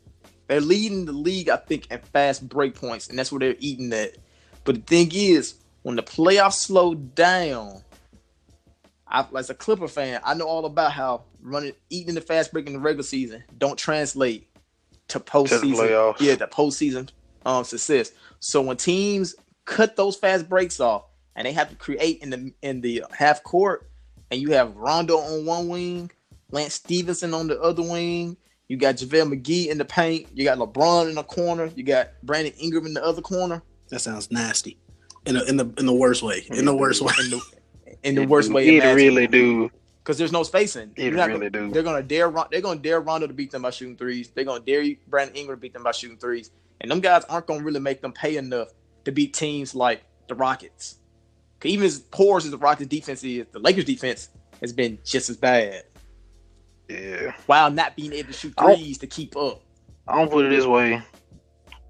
[0.48, 3.94] they're leading the league, I think, at fast break points, and that's where they're eating
[3.94, 4.18] at.
[4.66, 7.82] But the thing is, when the playoffs slow down,
[9.08, 12.68] I, as a Clipper fan, I know all about how running eating the fast break
[12.68, 14.50] in the regular season don't translate
[15.08, 15.76] to postseason.
[15.76, 16.20] playoffs.
[16.20, 17.10] yeah, the postseason
[17.46, 18.12] um, success.
[18.40, 22.54] So when teams cut those fast breaks off and they have to create in the
[22.62, 23.90] in the half court,
[24.30, 26.12] and you have Rondo on one wing,
[26.52, 28.36] Lance Stephenson on the other wing,
[28.68, 32.10] you got JaVale McGee in the paint, you got LeBron in the corner, you got
[32.24, 33.62] Brandon Ingram in the other corner.
[33.90, 34.78] That sounds nasty.
[35.26, 36.44] In the in the in the worst way.
[36.50, 37.14] In the worst way.
[37.24, 37.42] In the,
[38.04, 39.70] in the worst way It really do.
[40.04, 40.92] because there's no spacing.
[40.96, 41.72] It You're really gonna- do.
[41.72, 42.30] They're gonna dare.
[42.30, 44.32] Ron- They're gonna dare Rondo to beat them by shooting threes.
[44.34, 46.50] They're gonna dare Brandon Ingram to beat them by shooting threes.
[46.82, 48.70] And them guys aren't gonna really make them pay enough
[49.06, 50.98] to beat teams like the Rockets.
[51.64, 54.30] even as poor as the Rockets defense is, the Lakers defense
[54.62, 55.84] has been just as bad.
[56.90, 57.34] Yeah.
[57.46, 59.62] While not being able to shoot threes to keep up.
[60.08, 61.02] I don't put it this way.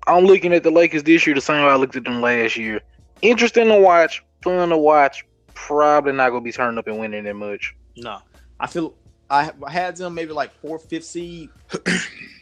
[0.08, 2.58] I'm looking at the Lakers this year the same way I looked at them last
[2.58, 2.82] year.
[3.21, 5.26] Interesting to watch, fun to watch.
[5.54, 7.76] Probably not gonna be turning up and winning that much.
[7.97, 8.19] No,
[8.60, 8.95] I feel
[9.30, 11.50] I had them maybe like fourth, fifth seed.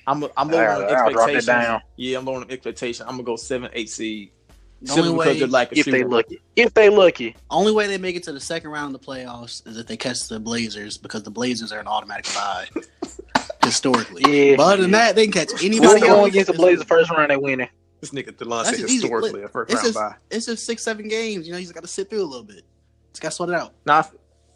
[0.08, 1.46] I'm I'm I'll- lowering I'll on drop it expectations.
[1.46, 1.82] down.
[1.98, 3.06] Yeah, I'm lowering on expectation.
[3.08, 4.32] I'm gonna go seven, eight seed.
[4.82, 6.42] The Simply only because way, they're like a If they lucky.
[6.56, 7.36] If they lucky.
[7.50, 9.98] only way they make it to the second round of the playoffs is if they
[9.98, 12.68] catch the Blazers because the Blazers are an automatic bye
[13.66, 14.22] historically.
[14.52, 14.56] Yeah.
[14.56, 16.28] But other than that, they can catch anybody going else.
[16.30, 17.68] against the Blazers first round, they winning.
[18.00, 20.16] This nigga Delon That's said historically a first It's round just, bye.
[20.32, 21.46] it's just six, seven games.
[21.46, 22.64] You know, you just got to sit through a little bit.
[23.12, 23.74] Just got to sweat it out.
[23.86, 24.04] Nah,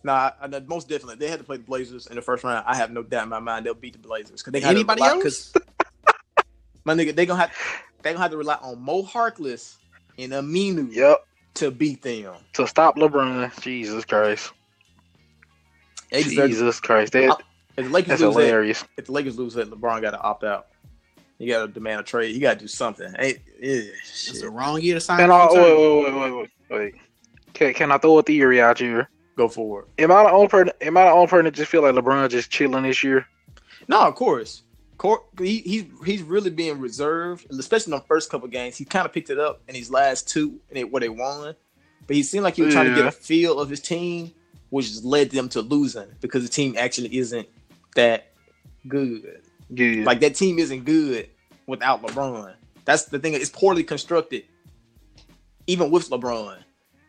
[0.05, 1.15] nah, I- I- most definitely.
[1.17, 2.63] They had to play the Blazers in the first round.
[2.65, 5.01] I have no doubt in my mind they'll beat the Blazers because they got Anybody
[5.01, 5.51] rely, else?
[6.85, 7.51] My nigga, they gonna have
[8.01, 9.75] they gonna have to rely on Mo Harkless
[10.17, 11.17] and Aminu Yep.
[11.55, 12.35] to beat them.
[12.53, 13.59] To stop LeBron.
[13.61, 14.51] Jesus Christ.
[16.11, 17.13] They Jesus Christ.
[17.13, 17.37] That, uh,
[17.77, 18.83] If the Lakers that's lose, that, hilarious.
[18.97, 20.67] if the Lakers lose, that LeBron got to opt out.
[21.39, 22.33] He got to demand a trade.
[22.33, 23.11] He got to do something.
[23.17, 25.19] Hey, yeah, It's the wrong year to sign.
[25.19, 26.95] Can I, wait, wait, wait, wait, wait, wait.
[27.53, 29.09] Can, can I throw a theory out here?
[29.35, 30.03] Go for it.
[30.03, 30.73] Am I the only person?
[30.81, 33.25] Am I the only person that just feel like LeBron just chilling this year?
[33.87, 34.61] No, of course.
[34.97, 38.77] Cor- he, he's he's really being reserved, especially in the first couple games.
[38.77, 41.55] He kind of picked it up in his last two, and it, where they won.
[42.05, 44.31] But he seemed like he was trying to get a feel of his team,
[44.69, 47.47] which led them to losing because the team actually isn't
[47.95, 48.33] that
[48.87, 49.41] good.
[49.73, 50.05] Good.
[50.05, 51.29] Like that team isn't good
[51.65, 52.53] without LeBron.
[52.85, 53.33] That's the thing.
[53.33, 54.43] It's poorly constructed,
[55.67, 56.57] even with LeBron.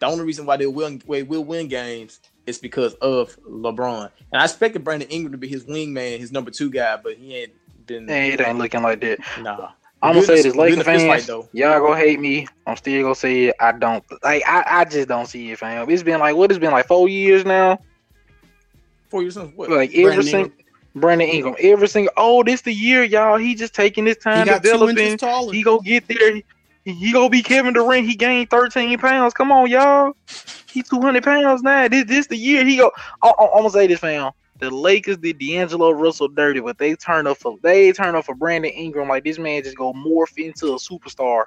[0.01, 4.11] The only reason why they will they will win games is because of LeBron.
[4.33, 7.35] And I expected Brandon Ingram to be his wingman, his number two guy, but he
[7.35, 7.53] ain't
[7.87, 8.09] been.
[8.09, 9.19] Hey, it ain't looking like that.
[9.41, 9.71] Nah.
[10.03, 11.27] I'm gonna say this, good in Lakers the fight, fans.
[11.27, 11.49] though.
[11.53, 12.47] Y'all gonna hate me.
[12.67, 13.57] I'm still gonna say it.
[13.59, 14.43] I don't like.
[14.47, 15.89] I, I just don't see it, fam.
[15.89, 16.51] It's been like what?
[16.51, 17.79] It's been like four years now.
[19.09, 19.71] Four years since what?
[19.71, 20.65] Like every Brandon single Ingram.
[20.97, 22.13] Brandon Ingram, every single.
[22.19, 23.39] Oh, this the year, y'all.
[23.39, 25.19] He just taking his time got two developing.
[25.53, 26.35] He go get there.
[26.35, 28.07] He, he gonna be Kevin Durant.
[28.07, 29.33] He gained 13 pounds.
[29.33, 30.13] Come on, y'all.
[30.71, 31.89] He 200 pounds now.
[31.89, 32.91] This this the year he go.
[33.23, 34.33] I, I, I'm gonna say this, fam.
[34.61, 38.35] The Lakers did D'Angelo Russell dirty, but they turn up for they turn up for
[38.35, 39.09] Brandon Ingram.
[39.09, 41.45] Like this man just go morph into a superstar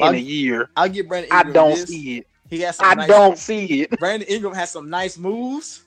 [0.00, 0.70] in I'll- a year.
[0.76, 1.88] I'll give Brandon I don't this.
[1.88, 2.26] see it.
[2.48, 3.90] He has some I nice, don't see it.
[3.98, 5.81] Brandon Ingram has some nice moves.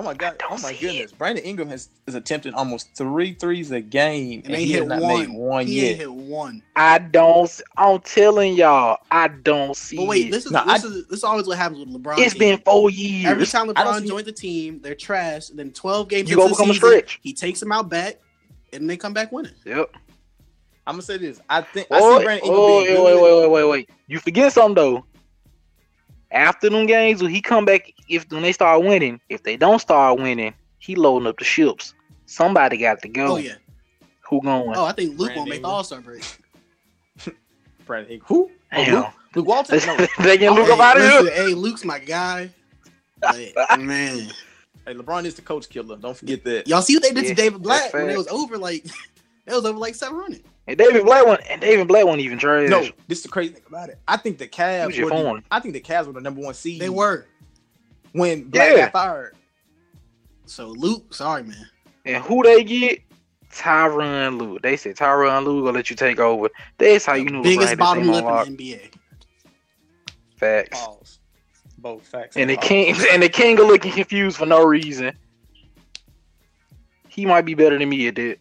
[0.00, 0.40] Oh my god!
[0.48, 1.12] Oh my see goodness!
[1.12, 4.88] Brandon Ingram has is attempting almost three threes a game, and they he has hit
[4.88, 5.18] not one.
[5.20, 5.88] made one he yet.
[5.90, 6.62] ain't hit one.
[6.74, 7.60] I don't.
[7.76, 10.30] I'm telling y'all, I don't see But wait, it.
[10.30, 12.14] this is No, this I- is this is always what happens with LeBron.
[12.18, 12.38] it's teams.
[12.38, 13.26] been four years.
[13.26, 15.50] Every time LeBron joins the team, they're trash.
[15.50, 17.20] And then 12 games You into gonna the become a stretch.
[17.22, 18.16] he takes them out back,
[18.72, 19.52] and they come back winning.
[19.66, 19.90] Yep.
[20.86, 21.42] I'm gonna say this.
[21.50, 23.22] I think I Oh, see Brandon oh, Ingram wait, being wait, good.
[23.22, 23.90] wait, wait, wait, wait.
[24.06, 25.04] You forget something though.
[26.32, 29.80] After them games, when he come back, if when they start winning, if they don't
[29.80, 31.94] start winning, he loading up the ships.
[32.26, 33.34] Somebody got to go.
[33.34, 33.54] Oh yeah.
[34.28, 34.72] Who going?
[34.76, 36.22] Oh, I think Luke Brandon won't make the All Star break.
[37.84, 38.26] Brandon Ingram.
[38.28, 38.50] Who?
[38.72, 38.94] Oh, Damn.
[38.94, 39.78] Luke, Luke Walton?
[39.78, 39.96] they No.
[40.36, 41.34] getting Luke oh, hey, up out of listen, here.
[41.48, 42.50] hey, Luke's my guy.
[43.22, 44.30] Like, man,
[44.86, 45.96] Hey, LeBron is the coach killer.
[45.96, 46.66] Don't forget that.
[46.68, 48.56] y'all see what they did Yeah, to David Blatt when it was over?
[48.56, 48.86] Like,
[49.50, 50.42] it was over like seven hundred.
[50.66, 52.68] And David Blatt one and David Blatt wasn't even trash.
[52.68, 53.98] No, this is the crazy thing about it.
[54.06, 55.44] I think the He Cavs was your were the, phone.
[55.50, 57.26] I think the Cavs were the number one seed They were.
[58.12, 58.82] when Blatt Yeah.
[58.84, 59.36] got fired.
[60.46, 61.68] So Luke, sorry man.
[62.04, 63.00] And who they get?
[63.52, 64.58] Tyronn Lue.
[64.62, 66.48] They said Tyronn Lue gonna let you take over.
[66.78, 68.92] That's how you knew biggest LeBron bottom team lip in the NBA.
[70.36, 70.78] Facts.
[70.78, 71.18] Pause.
[71.78, 72.36] Both facts.
[72.36, 72.68] And the pause.
[72.68, 75.16] king and the king are looking confused for no reason.
[77.08, 78.38] He might be better than me at that.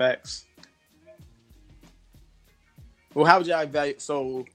[0.00, 0.46] Facts.
[3.12, 4.00] Well, how would y'all evaluate?
[4.00, 4.46] So,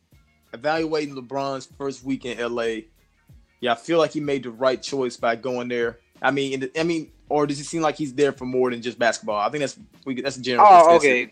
[0.53, 2.87] evaluating LeBron's first week in LA,
[3.59, 5.99] yeah, I feel like he made the right choice by going there.
[6.19, 8.71] I mean, in the, I mean, or does it seem like he's there for more
[8.71, 9.39] than just basketball?
[9.39, 10.67] I think that's we that's a general.
[10.67, 11.31] Oh, okay.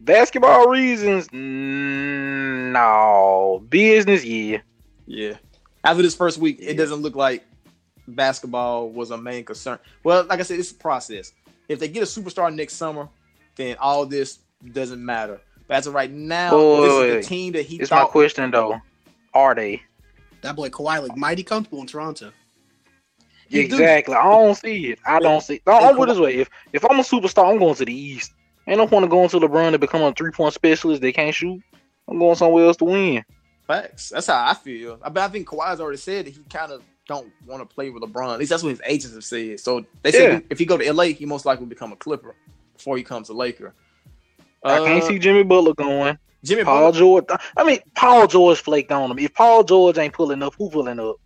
[0.00, 1.28] Basketball reasons?
[1.28, 3.66] Mm, no.
[3.68, 4.24] Business?
[4.24, 4.60] Yeah.
[5.04, 5.34] Yeah.
[5.84, 7.44] After this first week, it doesn't look like
[8.08, 9.78] basketball was a main concern.
[10.02, 11.34] Well, like I said, it's a process.
[11.68, 13.08] If they get a superstar next summer,
[13.56, 14.38] then all this
[14.72, 15.40] doesn't matter.
[15.66, 17.22] But as of right now, Wait, this wait, is wait.
[17.22, 18.80] the team that he It's my question though.
[19.32, 19.82] Are they?
[20.42, 22.30] That boy Kawhi looked mighty comfortable in Toronto.
[23.48, 23.76] He do.
[23.76, 24.14] exactly.
[24.14, 24.98] I don't see it.
[25.06, 25.60] I don't see.
[25.66, 26.36] No, I'm put it this way.
[26.36, 28.32] If if I'm a superstar, I'm going to the East.
[28.66, 31.02] Ain't no point of going to LeBron to become a three point specialist.
[31.02, 31.62] They can't shoot.
[32.08, 33.24] I'm going somewhere else to win.
[33.66, 34.10] Facts.
[34.10, 34.98] That's how I feel.
[35.02, 37.90] I, but I think Kawhi's already said that he kind of don't want to play
[37.90, 38.32] with LeBron.
[38.34, 39.60] At least that's what his agents have said.
[39.60, 40.40] So they say Yeah.
[40.50, 42.34] if he go to LA, he most likely become a Clipper
[42.76, 43.74] before he comes a Laker.
[44.64, 46.18] I can't Uh, see Jimmy Butler going.
[46.42, 46.98] Jimmy Paul Butler.
[46.98, 47.24] George.
[47.56, 49.18] I mean, Paul George flaked on him.
[49.18, 51.16] If Paul George ain't pulling up, who pulling up?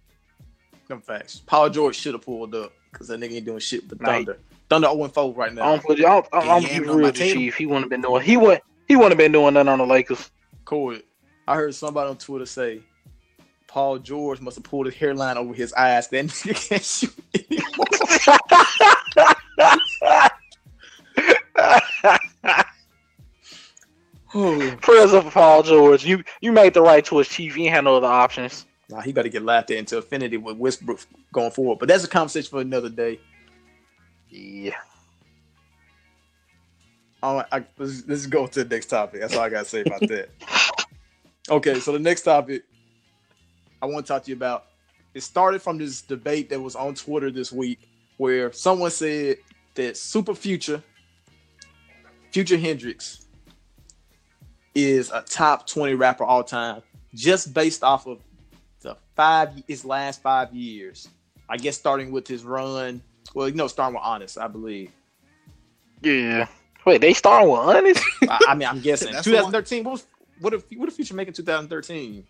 [0.89, 1.43] Them facts.
[1.47, 4.27] Paul George should have pulled up because that nigga ain't doing shit but Right.
[4.27, 4.39] Thunder.
[4.71, 5.65] Thunder 0 4 right now.
[5.65, 5.99] don't put.
[5.99, 7.41] I don't, I'm, I'm keep on real, to table.
[7.41, 7.57] Chief.
[7.57, 8.23] He wouldn't have been doing.
[8.23, 8.61] He would.
[8.87, 10.31] He wouldn't have been doing nothing on the Lakers.
[10.65, 10.99] Cool.
[11.47, 12.83] I heard somebody on Twitter say
[13.69, 16.09] Paul George must have pulled his hairline over his eyes.
[16.09, 17.87] Then he can't shoot anymore.
[24.81, 26.05] Prayers for Paul George.
[26.05, 27.57] You you made the right choice, Chief.
[27.57, 28.67] You had no other options.
[28.91, 31.01] Nah, he better get laughed at into affinity with Westbrook
[31.33, 31.79] going forward.
[31.79, 33.21] But that's a conversation for another day.
[34.31, 34.77] Yeah.
[37.23, 39.21] All right, I, let's, let's go to the next topic.
[39.21, 40.31] That's all I got to say about that.
[41.51, 42.63] Okay, so the next topic
[43.81, 44.67] I want to talk to you about.
[45.15, 47.81] It started from this debate that was on Twitter this week
[48.19, 49.39] where someone said
[49.75, 50.83] that Super Future,
[52.31, 53.27] Future Hendrix,
[54.75, 56.83] is a top 20 rapper all time
[57.15, 58.21] just based off of
[58.81, 61.09] the five his last five years.
[61.49, 63.03] I guess starting with his run,
[63.35, 64.93] well, you know, starting with Honest, I believe.
[66.03, 66.47] Yeah.
[66.85, 68.05] Wait, they starting with honest?
[68.23, 69.85] I, I mean, I'm guessing That's the one- 2013.
[69.85, 70.07] What was
[70.41, 72.25] what if what if Future make in 2013?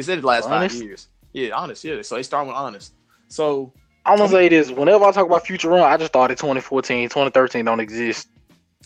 [0.00, 0.76] He said the last Honest?
[0.76, 1.08] five years.
[1.32, 1.84] Yeah, honest.
[1.84, 2.92] Yeah, so they start with honest.
[3.28, 3.72] So
[4.04, 4.70] I'm gonna say this.
[4.70, 8.28] Whenever I talk about future run, I just thought it 2014, 2013 don't exist.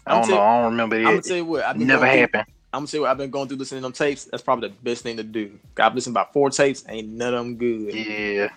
[0.07, 0.41] I don't know.
[0.41, 1.01] I don't remember it.
[1.01, 1.65] I'm gonna tell you what.
[1.65, 2.45] I've been Never going through- happened.
[2.73, 3.11] I'm gonna tell you what.
[3.13, 4.25] I've been going through listening to them tapes.
[4.25, 5.59] That's probably the best thing to do.
[5.79, 6.85] I've listened about four tapes.
[6.89, 8.49] Ain't none of them good, Yeah,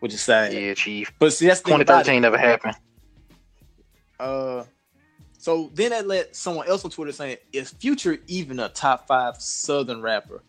[0.00, 0.52] which is sad.
[0.54, 1.12] yeah, Chief.
[1.18, 2.10] But see, that's the thing about it.
[2.10, 2.74] 2013 never happened.
[4.18, 4.64] Uh,
[5.38, 9.36] so then that led someone else on Twitter saying, "Is Future even a top five
[9.40, 10.42] Southern rapper?"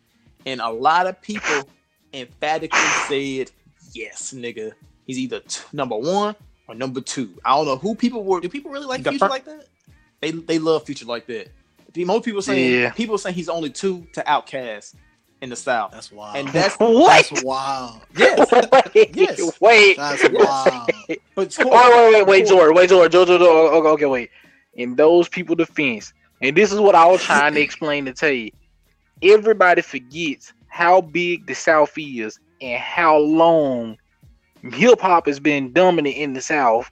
[0.47, 1.67] And a lot of people
[2.13, 3.51] emphatically said,
[3.93, 4.71] "Yes, nigga.
[5.05, 6.35] He's either t- number one
[6.67, 7.29] or number two.
[7.45, 8.39] I don't know who people were.
[8.39, 9.67] Do people really like The Future fir- like that?
[10.21, 11.49] They they love Future like that.
[11.93, 12.91] The- Most people saying Yeah.
[12.91, 14.95] people saying he's only two to Outkast
[15.41, 16.35] in the South, That's wild.
[16.37, 17.29] and that's what?
[17.29, 18.01] That's wild.
[18.17, 18.49] yes.
[18.95, 19.59] wait, Yes.
[19.61, 20.89] wait, That's wild.
[21.35, 24.29] But oh, wait, wait, wait, wait, George, wait, George, George, George, George, okay, okay, wait.
[24.75, 28.31] In those people' defense, and this is what I was trying to explain to tell
[28.31, 28.49] you.
[29.21, 33.97] Everybody forgets how big the South is and how long
[34.61, 36.91] hip hop has been dominant in the South.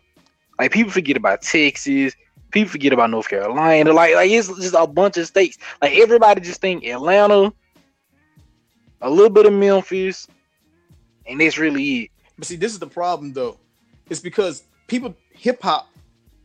[0.60, 2.16] Like people forget about Texas,
[2.52, 3.94] people forget about North Carolina.
[3.94, 5.58] Like, like it's just a bunch of states.
[5.82, 7.54] Like everybody just think Atlanta,
[9.02, 10.28] a little bit of Memphis,
[11.28, 12.12] and that's really it.
[12.38, 13.60] But see, this is the problem though.
[14.10, 15.90] It's because people hip hop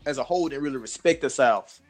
[0.07, 1.81] as a whole didn't really respect the South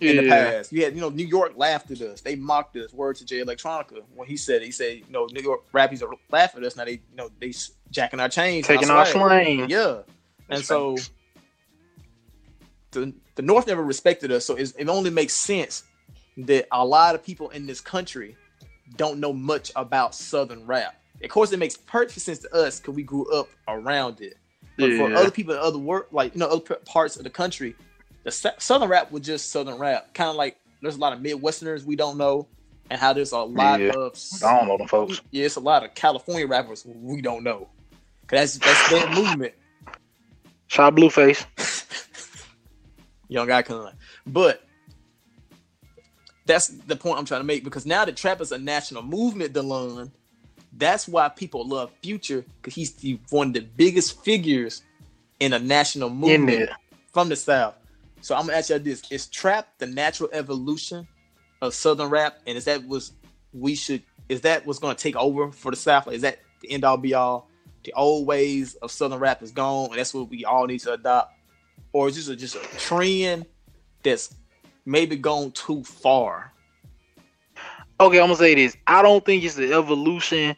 [0.00, 0.72] in the past.
[0.72, 2.20] You had, you know, New York laughed at us.
[2.20, 2.92] They mocked us.
[2.92, 6.14] Word to Jay Electronica when he said he said, you know, New York rappies are
[6.30, 6.84] laughing at us now.
[6.84, 7.52] They, you know, they
[7.90, 9.68] jacking our chains, taking our slang.
[9.68, 10.02] Yeah,
[10.48, 10.96] and so
[12.92, 14.44] the the North never respected us.
[14.44, 15.84] So it's, it only makes sense
[16.38, 18.36] that a lot of people in this country
[18.96, 20.94] don't know much about Southern rap.
[21.22, 24.36] Of course, it makes perfect sense to us because we grew up around it.
[24.76, 27.74] But for other people in other work, like you know, other parts of the country,
[28.28, 30.12] the Southern rap was just Southern rap.
[30.14, 32.46] Kind of like there's a lot of Midwesterners we don't know,
[32.90, 33.92] and how there's a lot Yeah.
[33.96, 35.20] of I don't know them folks.
[35.30, 37.68] yeah, it's a lot of California rappers we don't know.
[38.26, 39.54] 'Cause that's that's their movement.
[40.68, 41.44] Shot Blueface.
[43.28, 43.92] Young guy kind
[44.26, 44.62] But
[46.46, 49.52] that's the point I'm trying to make because now that trap is a national movement,
[49.52, 50.10] Delon,
[50.72, 54.82] that's why people love Future because he's the, one of the biggest figures
[55.40, 56.70] in a national movement
[57.12, 57.74] from the South.
[58.20, 61.06] So I'm gonna ask you this: Is trap the natural evolution
[61.62, 63.12] of Southern rap, and is that was
[63.52, 66.06] we should is that what's gonna take over for the South?
[66.06, 67.48] Like, is that the end all be all?
[67.84, 70.92] The old ways of Southern rap is gone, and that's what we all need to
[70.94, 71.32] adopt,
[71.92, 73.46] or is this a, just a trend
[74.02, 74.34] that's
[74.84, 76.52] maybe gone too far?
[78.00, 78.76] Okay, I'm gonna say this.
[78.86, 80.54] I don't think it's the evolution.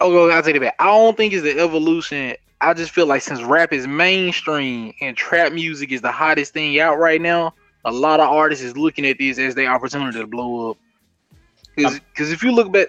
[0.00, 0.76] Okay, I'll take it back.
[0.78, 2.36] I don't think it's the evolution.
[2.62, 6.78] I just feel like since rap is mainstream and trap music is the hottest thing
[6.78, 10.26] out right now, a lot of artists is looking at this as their opportunity to
[10.26, 10.78] blow up.
[11.74, 12.86] Because if you look back,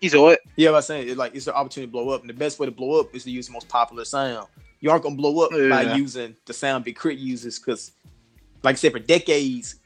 [0.00, 0.40] you said what?
[0.56, 2.66] Yeah, I'm saying it, like it's an opportunity to blow up, and the best way
[2.66, 4.48] to blow up is to use the most popular sound.
[4.80, 7.20] You aren't gonna blow up by using the sound Big K.R.I.T.
[7.20, 7.92] uses, because,
[8.64, 9.76] like I said, for decades,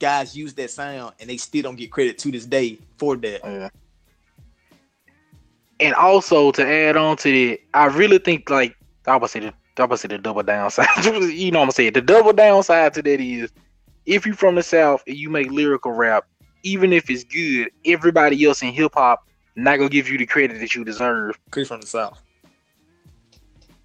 [0.00, 3.40] guys use that sound, and they still don't get credit to this day for that.
[3.44, 3.68] Yeah.
[5.78, 8.76] And also to add on to that, I really think like
[9.06, 10.86] I would say the say the double downside.
[11.04, 11.94] you know what I'm saying?
[11.94, 13.50] The double downside to that is
[14.06, 16.26] if you're from the South and you make lyrical rap,
[16.62, 20.60] even if it's good, everybody else in hip hop not gonna give you the credit
[20.60, 21.38] that you deserve.
[21.50, 21.68] K.R.I.T.
[21.68, 22.22] from the south.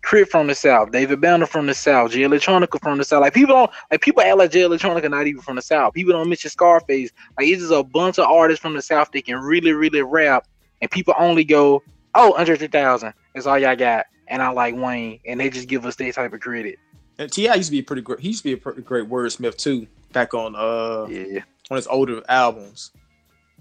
[0.04, 0.30] K.R.I.T.
[0.30, 3.22] from the South, David Banner from the South, Jay Electronica from the South.
[3.22, 5.94] Like people don't like people act like Jay Electronica not even from the South.
[5.94, 7.12] People don't mention Scarface.
[7.38, 10.48] Like it's just a bunch of artists from the South that can really, really rap,
[10.82, 11.82] and people only go,
[12.14, 15.86] "Oh, Andre 3000." That's all y'all got, and I like Wayne, and they just give
[15.86, 16.80] us that type of credit.
[17.18, 17.56] And T.I.
[17.56, 18.20] used to be a pretty great.
[18.20, 19.88] He used to be a pretty great wordsmith too.
[20.14, 22.92] Back on uh Yeah, on his older albums.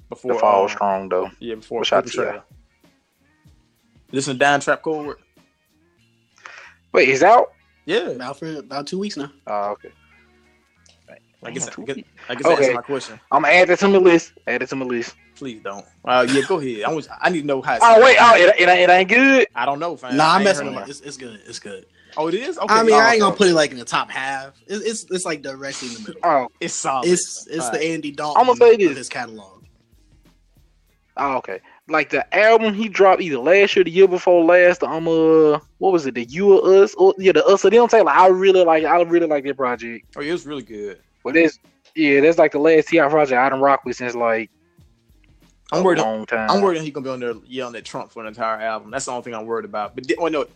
[0.08, 1.30] Before the fall um, strong though.
[1.40, 2.30] Yeah, before Shout out Paper to ya.
[2.32, 2.42] Trail.
[4.12, 5.16] Listen to Dime Trap Code.
[6.92, 7.52] Wait, he's out.
[7.86, 9.30] Yeah, About for about two weeks now.
[9.46, 9.90] Oh, okay.
[11.42, 12.56] I guess I guess, two- I guess Okay.
[12.56, 13.20] answers my question.
[13.30, 14.32] I'm gonna add that to my list.
[14.46, 15.14] Add it to my list.
[15.34, 15.84] Please don't.
[16.04, 16.84] Uh, yeah, go ahead.
[16.84, 17.08] I was.
[17.20, 17.74] I need to know how.
[17.74, 19.46] it Oh wait, oh it, it, it ain't good.
[19.54, 20.16] I don't know, fam.
[20.16, 20.90] Nah, I I'm messing with of it.
[20.90, 21.40] It's, it's good.
[21.46, 21.86] It's good.
[22.16, 22.58] Oh, it is.
[22.58, 22.72] Okay.
[22.72, 24.54] I mean, oh, I ain't gonna put it like in the top half.
[24.66, 26.20] It's it's, it's like directly in the middle.
[26.22, 27.08] Oh, It's solid.
[27.08, 27.90] It's it's the Alright.
[27.90, 28.90] Andy Dalton I'ma say this.
[28.92, 29.64] of his catalog.
[31.16, 31.60] Oh, okay.
[31.88, 34.80] Like the album he dropped either last year, the year before last.
[34.80, 36.14] The um, uh, what was it?
[36.14, 36.94] The You or Us?
[36.94, 37.88] Or yeah, the Us or Them.
[37.92, 38.84] Like I really like.
[38.84, 40.06] I really like that project.
[40.16, 41.00] Oh, yeah, it was really good.
[41.22, 41.58] But that's
[41.94, 43.08] yeah, that's like the last T.I.
[43.08, 44.50] project I done rock with since like
[45.72, 45.98] I'm a worried.
[45.98, 46.50] long time.
[46.50, 48.90] I'm worried he's gonna be on there yelling at Trump for an entire album.
[48.90, 49.94] That's the only thing I'm worried about.
[49.94, 50.46] But oh no,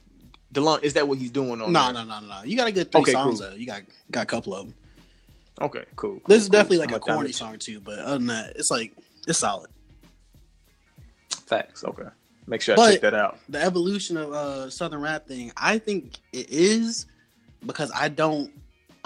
[0.53, 1.73] Delon, is that what he's doing on?
[1.73, 1.93] No, there?
[1.95, 2.43] no, no, no, no.
[2.45, 3.51] You got a good three Okay, songs cool.
[3.51, 3.57] though.
[3.57, 4.75] You got got a couple of them.
[5.61, 6.21] Okay, cool.
[6.29, 8.27] This is cool, definitely like a I'm gonna corny down song too, but other than
[8.29, 8.93] that, it's like
[9.27, 9.71] it's solid.
[11.31, 11.37] it.
[11.47, 11.85] Facts.
[11.85, 12.05] Okay.
[12.47, 13.39] Make sure I But- check that out.
[13.49, 17.07] The evolution of uh southern rap thing, I think it is
[17.67, 18.51] because I don't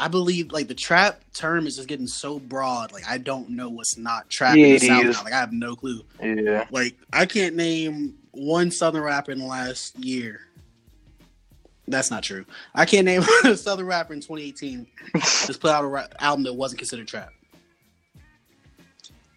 [0.02, 2.90] I believe like the trap term is just getting so broad.
[2.90, 5.22] Like I don't know what's not trap Yeah, in the South now.
[5.22, 6.02] Like I have no clue.
[6.20, 6.66] Yeah.
[6.72, 10.40] Like I can't name one southern rapper in the last year.
[11.86, 12.44] That's not true.
[12.74, 14.88] I can't name a southern rapper in 2018
[15.20, 17.30] just put out a rap album that wasn't considered trap.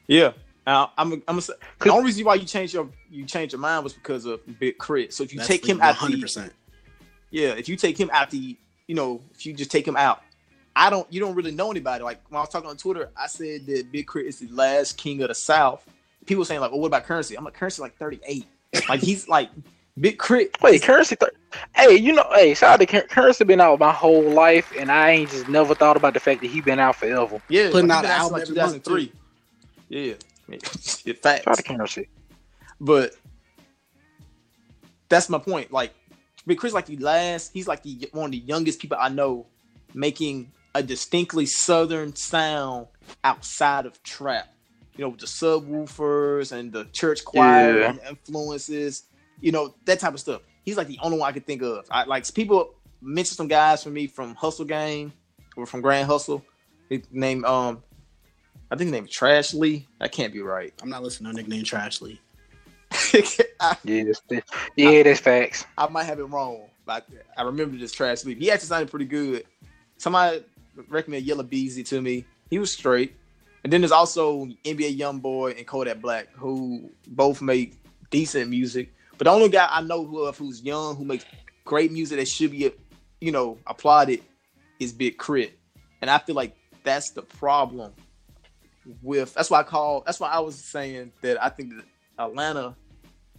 [0.08, 0.32] Yeah.
[0.66, 1.14] Now, I'm.
[1.14, 1.22] I'm.
[1.28, 4.26] Gonna say, the only reason why you changed your you changed your mind was because
[4.26, 5.14] of Big Crit.
[5.14, 6.50] So if you That's take him like out, 100%.
[7.30, 7.50] yeah.
[7.50, 10.24] If you take him out the, you know, if you just take him out,
[10.76, 11.12] I don't.
[11.12, 12.04] You don't really know anybody.
[12.04, 14.28] Like when I was talking on Twitter, I said that Big K.R.I.T.
[14.28, 15.88] is the last king of the South.
[16.26, 18.46] People saying like, "Well, what about Currency?" I'm like, "Currency like 38.
[18.90, 19.50] like he's like
[20.00, 20.62] Big Crit.
[20.62, 21.16] Wait, currency.
[21.16, 21.32] Th-
[21.74, 23.46] hey, you know, hey, shout out to Cur- currency.
[23.46, 26.48] Been out my whole life, and I ain't just never thought about the fact that
[26.48, 27.42] he been out forever.
[27.48, 29.12] Yeah, Putting like, out he an album since, every month, 2003.
[29.88, 30.14] Yeah,
[30.50, 31.44] yeah, facts.
[31.44, 32.10] Shout out to currency.
[32.82, 33.16] But
[35.08, 35.72] that's my point.
[35.72, 35.94] Like,
[36.46, 39.46] Big Chris, like the last, he's like the one of the youngest people I know
[39.94, 42.86] making a distinctly southern sound
[43.24, 44.50] outside of trap.
[44.98, 47.90] You know, with the subwoofers and the church choir Yeah.
[47.90, 49.04] and influences.
[49.42, 50.42] You know that type of stuff.
[50.64, 51.86] He's like the only one I could think of.
[51.92, 55.12] I like people mention some guys for me from Hustle Gang
[55.58, 56.44] or from Grand Hustle.
[56.90, 57.82] His name, um,
[58.72, 59.88] I think his name is Trash Lee.
[60.00, 60.74] That can't be right.
[60.82, 62.20] I'm not listening to a nickname Trashly.
[63.60, 64.44] I, Yeah, that's, that-
[64.76, 65.66] yeah, that's facts.
[65.78, 67.06] I might have it wrong, but
[67.38, 68.38] I remember this trash sleep.
[68.40, 69.44] He actually sounded pretty good.
[69.98, 70.44] Somebody
[70.88, 72.26] recommended Yella Beezy to me.
[72.50, 73.16] He was straight.
[73.64, 77.74] And then there's also NBA YoungBoy and Kodak Black, who both make
[78.12, 78.94] decent music.
[79.18, 81.26] But the only guy I know who of who's young who makes
[81.64, 82.72] great music that should be,
[83.22, 84.22] you know, applauded
[84.80, 85.58] is Big Crit.
[86.02, 87.94] And I feel like that's the problem
[89.02, 91.86] with that's why I call that's why I was saying that I think that
[92.20, 92.76] Atlanta,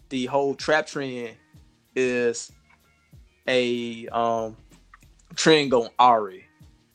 [0.08, 1.36] the whole trap trend
[1.94, 2.50] is
[3.46, 4.56] a um
[5.36, 6.45] trend going Ari.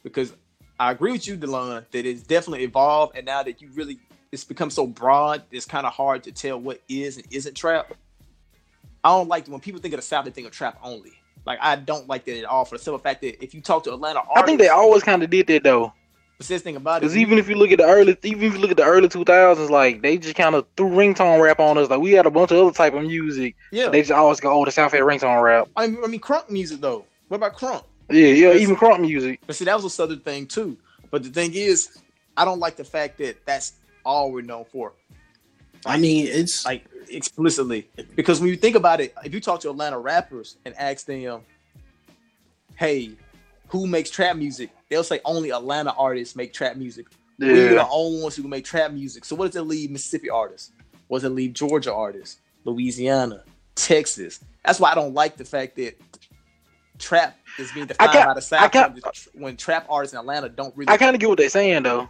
[0.04, 0.34] Because
[0.80, 4.00] I agree with you, Delon, that it's definitely evolved and now that you really
[4.32, 7.94] it's become so broad, it's kind of hard to tell what is and isn't trap.
[9.04, 11.14] I don't like when people think of the South, they think of trap only.
[11.46, 13.84] Like I don't like that at all for the simple fact that if you talk
[13.86, 15.92] to Atlanta artists, I think they always kind of did that though.
[16.38, 18.54] the says thing about it, Because even if you look at the early, even if
[18.54, 21.60] you look at the early two thousands, like they just kind of threw ringtone rap
[21.60, 21.90] on us.
[21.90, 23.56] Like we had a bunch of other type of music.
[23.72, 26.22] yeah, They just always go, "Oh, the South had ringtone rap." I mean, I mean
[26.22, 27.06] crunk music though.
[27.28, 27.84] What about crunk?
[28.12, 29.40] Yeah, yeah, even crop music.
[29.46, 30.78] But see, that was a southern thing too.
[31.10, 31.98] But the thing is,
[32.38, 33.74] I don't like the fact that that's
[34.06, 34.94] all we're known for,
[35.86, 37.90] I mean, it's like explicitly.
[38.16, 41.42] Because when you think about it, if you talk to Atlanta rappers and ask them,
[42.76, 43.12] "Hey,
[43.68, 47.08] who makes trap music?" They'll say only Atlanta artists make trap music.
[47.40, 49.26] We're the only ones who make trap music.
[49.26, 50.72] So what does it leave Mississippi artists?
[51.08, 52.40] What does it leave Georgia artists?
[52.66, 53.44] Louisiana,
[53.74, 54.40] Texas.
[54.64, 56.00] That's why I don't like the fact that
[57.00, 58.94] trap is being defined got- by the I South got-
[59.34, 60.90] when, when trap artists in Atlanta don't really.
[60.92, 62.10] I kind of get what they're saying though.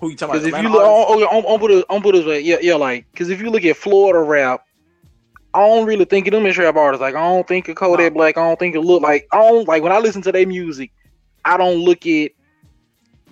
[0.00, 0.44] who you talking about?
[0.44, 2.74] Because if you look, on, on, on, put it, on put it way, yeah, yeah,
[2.74, 4.64] like, because if you look at Florida rap,
[5.54, 7.00] I don't really think of them as trap artists.
[7.02, 8.18] Like, I don't think of Kodak No.
[8.18, 8.38] Black.
[8.38, 10.90] I don't think of look like I don't like when I listen to their music.
[11.44, 12.30] I don't look at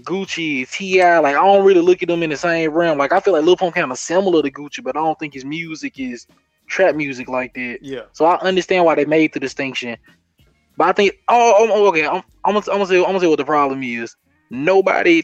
[0.02, 1.02] Gucci, Ti.
[1.02, 2.98] Like, I don't really look at them in the same realm.
[2.98, 5.34] Like, I feel like Lil Pump kind of similar to Gucci, but I don't think
[5.34, 6.26] his music is
[6.66, 7.78] trap music like that.
[7.82, 9.96] yeah, So I understand why they made the distinction.
[10.80, 13.20] But I think, oh, oh, oh, okay, I'm, I'm, gonna, I'm gonna say, I'm gonna
[13.20, 14.16] say what the problem is.
[14.48, 15.22] Nobody,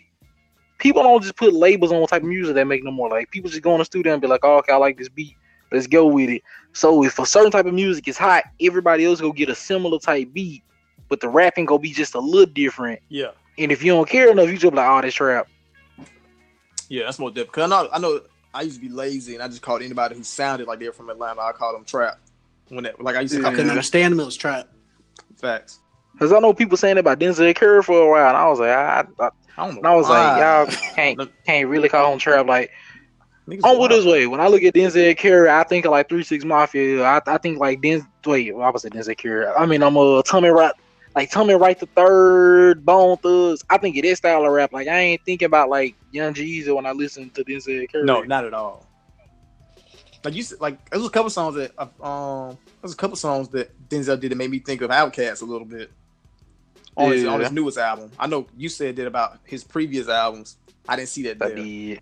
[0.77, 3.09] people don't just put labels on what type of music they make no more.
[3.09, 5.09] Like people just go in the studio and be like, oh, okay, I like this
[5.09, 5.35] beat,
[5.73, 6.43] let's go with it.
[6.75, 9.99] So if a certain type of music is hot, everybody else go get a similar
[9.99, 10.63] type beat,
[11.09, 13.01] but the rapping gonna be just a little different.
[13.09, 15.49] yeah, And if you don't care enough, you just be like, oh, this trap.
[16.91, 17.05] yeah.
[17.05, 17.65] That's more difficult.
[17.65, 18.21] I know, I know,
[18.53, 21.09] I used to be lazy and I just called anybody who sounded like they're from
[21.09, 21.41] Atlanta.
[21.41, 22.19] I called them trap.
[22.69, 24.69] When that, like I used to I call couldn't understand them It was trap.
[25.37, 25.81] Facts.
[26.19, 28.59] Cause I know people saying that about Denzel Curry for a while, and I was
[28.59, 29.29] like, I, I,
[29.59, 29.79] I don't know.
[29.81, 32.47] and I was like, y'all can't Look, can't really call him trap.
[32.47, 32.71] Like
[33.47, 33.91] niggas On with wild.
[33.91, 37.03] this way, when I look at Denzel Curry, I think of like Three Six Mafia.
[37.05, 38.07] I, I think like Den.
[38.25, 39.47] Wait, well, I was say Denzel Curry.
[39.47, 40.73] I mean, I'm a Tommy Wright,
[41.15, 43.63] like Tommy Wright the Third, Bone Thugs.
[43.69, 44.73] I think it is style of rap.
[44.73, 48.05] Like I ain't thinking about like Young Jeezy when I listen to Denzel Curry.
[48.05, 48.87] No, not at all.
[50.27, 53.17] Like you said, like there was a couple songs that uh, um, there's a couple
[53.17, 55.89] songs that Denzel did that made me think of Outkast a little bit
[56.97, 58.11] on, his, on his newest album.
[58.19, 60.57] I know you said that about his previous albums.
[60.89, 62.01] I didn't see that did.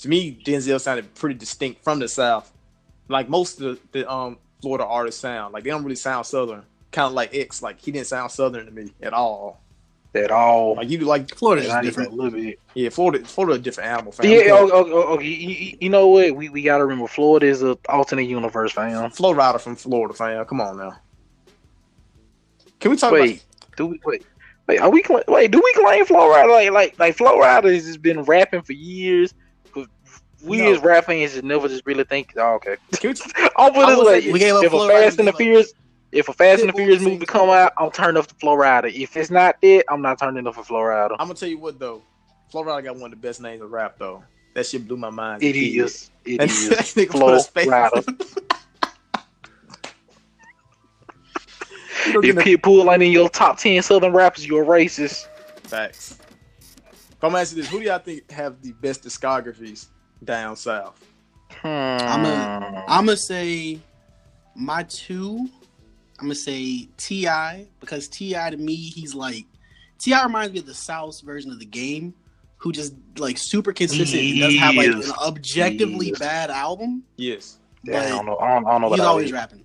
[0.00, 2.50] To me, Denzel sounded pretty distinct from the South.
[3.06, 6.64] Like most of the, the um Florida artists sound like they don't really sound Southern.
[6.90, 9.60] Kind of like X, like he didn't sound Southern to me at all.
[10.12, 10.74] At all.
[10.74, 12.12] Like you like Florida's Not even different.
[12.12, 12.58] a little bit.
[12.74, 14.10] yeah, Florida, Florida a different animal.
[14.12, 14.28] Fam.
[14.28, 15.24] Yeah, can't- okay, okay, okay.
[15.24, 16.34] You, you- know what?
[16.34, 19.10] We, we gotta remember Florida is a alternate universe, fam.
[19.12, 20.44] Flo Rida from Florida, fam.
[20.46, 20.96] Come on now.
[22.80, 23.44] Can we talk Wait,
[23.76, 24.26] do we wait?
[24.66, 25.50] Wait, are we wait?
[25.50, 28.72] Do we claim Flo Rida like like like Flo Rida has just been rapping for
[28.72, 29.34] years?
[29.74, 29.86] But
[30.42, 30.72] we No.
[30.74, 32.32] as rap fans just never just really think.
[32.36, 32.74] Oh, okay.
[32.88, 33.00] about?
[33.00, 35.72] Can we, I'll put it like we gave up if a Fast and the Furious,
[36.12, 38.92] if a Fast and the Furious movie come out, I'm turning off the Flo Rida.
[38.92, 41.12] If it's not it, I'm not turning off for Flo Rida.
[41.12, 42.02] I'm gonna tell you what though.
[42.50, 44.22] Flo Rida got one of the best names of rap though.
[44.54, 45.42] That shit blew my mind.
[45.42, 45.80] as a It kid.
[45.84, 46.10] is.
[46.24, 46.68] It And is.
[46.96, 48.02] nigga put Flow a space- Rider.
[52.06, 55.26] You know, If Pitbull ain't in your top ten Southern rappers, you're a racist.
[55.64, 56.18] Facts.
[56.90, 59.86] If I'm asking this, who do y'all think have the best discographies
[60.24, 60.98] down south?
[61.50, 61.66] Hmm.
[61.68, 63.80] I'm a- I'm gonna say
[64.56, 65.48] my two.
[66.20, 67.66] I'm gonna say T.I.
[67.80, 68.50] because T.I.
[68.50, 69.46] to me he's like
[69.98, 70.22] T.I.
[70.24, 72.14] reminds me of the South's version of the game,
[72.58, 75.06] who just like super consistent and doesn't have like Yes.
[75.08, 77.02] an objectively bad album.
[77.16, 77.58] Yes.
[77.84, 78.36] Yeah, I don't know.
[78.38, 79.36] I don't, I don't know He's about always that.
[79.36, 79.64] rapping.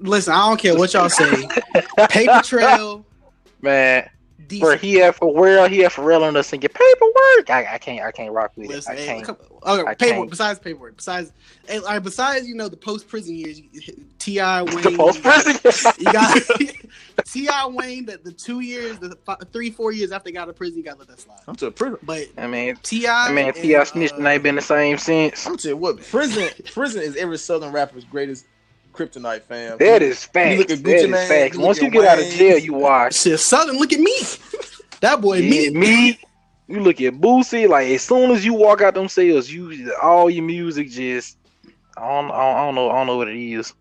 [0.00, 1.48] Listen, I don't care what y'all say.
[2.10, 3.06] Paper Trail,
[3.62, 4.08] Man,
[4.48, 4.62] decent.
[4.62, 7.50] where he had for real, he had for real on us singing paperwork.
[7.50, 8.74] I, I can't I can't rock with it.
[8.74, 9.24] Listen, I hey, can't.
[9.24, 9.98] come- okay, I paperwork.
[9.98, 10.30] can't.
[10.30, 11.32] Besides paperwork, besides,
[11.66, 13.60] hey, all right, besides you know the post prison years,
[14.18, 14.62] T.I.
[14.62, 15.94] Wayne, The post prison.
[15.98, 16.36] You got
[17.26, 17.66] T.I.
[17.68, 20.56] Wayne the, the two years, the fi- three four years after they got out of
[20.56, 21.38] prison, you got to let that slide.
[21.46, 21.98] I'm to a prison.
[22.02, 23.84] But I mean, T.I., I mean, T.I.
[23.84, 25.46] snitched and uh, ain't been the same since.
[25.46, 28.46] I'm gonna what, prison prison is every southern rapper's greatest
[28.96, 29.78] kryptonite fam.
[29.78, 30.58] That is facts.
[30.58, 31.54] look at Gucci is facts.
[31.54, 33.14] you look Once you at get out of jail, you watch.
[33.20, 34.14] Shit, Southern, look at me.
[35.00, 35.78] That boy, Yeah, me.
[35.78, 36.18] me,
[36.68, 40.30] you look at Boosie, like as soon as you walk out them sales, you all
[40.30, 41.36] your music just
[41.98, 43.74] I don't, I don't, I don't know, I don't know what it is.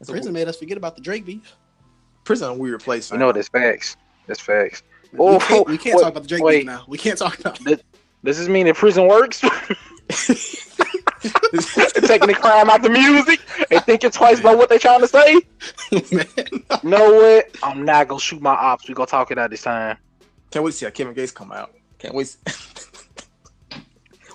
[0.00, 1.54] It's a- Prison made us forget about the Drake beef.
[2.22, 3.10] prison a weird place.
[3.10, 3.96] You know that's facts.
[4.28, 4.84] That's facts.
[5.12, 6.58] we Oh, can't, we can't wait, talk about the Drake wait.
[6.60, 6.84] beef now.
[6.86, 7.84] We can't talk about it.
[8.22, 9.42] Does this mean that prison works?
[12.04, 13.40] Taking the crime out the music
[13.70, 15.40] and thinking twice about what they trying to say?
[16.12, 16.26] Man.
[16.82, 17.56] You know what?
[17.62, 18.88] I'm not gonna shoot my ops.
[18.88, 19.96] We gonna talk it out this time.
[20.50, 21.74] Can't wait to see how Kevin Gates come out.
[21.98, 22.36] Can't wait.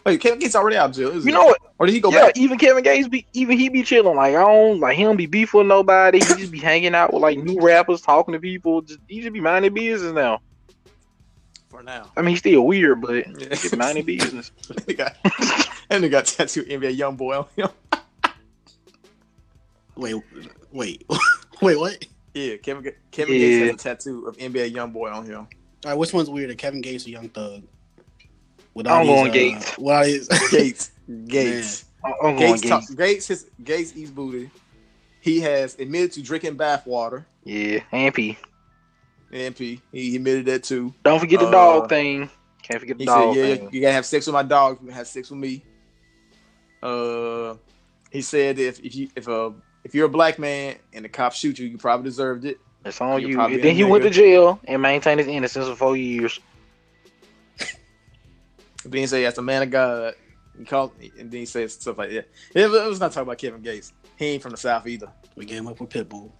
[0.05, 1.13] Wait, Kevin Gates already out of jail.
[1.23, 1.59] You know what?
[1.77, 2.37] or did he go yeah, back?
[2.37, 4.15] even Kevin Gates be even he be chilling.
[4.15, 6.19] Like I don't like he don't be beef with nobody.
[6.19, 8.81] He just be hanging out with like new rappers, talking to people.
[8.81, 10.41] Just he just be minding business now.
[11.79, 12.11] For now.
[12.17, 13.47] I mean, he's still weird, but he Yeah.
[13.55, 14.51] just minding business.
[14.67, 17.69] that nigga that nigga got tattooed NBA young boy on him.
[19.95, 20.15] Wait,
[20.73, 21.05] wait,
[21.61, 21.77] wait.
[21.79, 22.05] What?
[22.33, 23.39] Yeah, Kevin Ga- Kevin Yeah.
[23.41, 25.39] Gates has a tattoo of NBA young boy on him.
[25.39, 25.47] All
[25.85, 27.63] right, which one's weirder, Kevin Gates or Young Thug?
[28.73, 29.77] With I'm these, going uh, Gates.
[29.77, 30.27] What all these?
[30.51, 30.91] Gates.
[31.27, 31.85] Gates.
[32.03, 32.87] I'm I'm going Gates, Gates.
[32.87, 34.49] talk, Gates, his, Gates eats booty.
[35.21, 37.23] He has admitted to drinking bathwater.
[37.45, 38.37] Yeah, and P.
[39.31, 40.93] MP, he admitted that too.
[41.03, 42.29] Don't forget the Uh, dog thing.
[42.63, 43.69] Can't forget the He dog said, "Yeah, thing.
[43.73, 44.79] you gotta have sex with my dog.
[44.81, 45.63] You can have sex with me."
[46.81, 47.55] Uh,
[48.11, 49.53] he said if if you if a
[49.83, 52.57] if you're a black man and the cops shoot you, you probably deserved it.
[52.85, 53.35] It's on You're you.
[53.35, 56.39] probably And then a he went to jail and maintained his innocence for four years.
[58.83, 60.13] But then he said, as a man of God,
[60.57, 62.29] he called, and then he said stuff like that.
[62.55, 63.91] It, was- it was not talking about Kevin Gates.
[64.17, 65.11] He ain't from the South either.
[65.35, 66.31] we gave him up with Pitbull.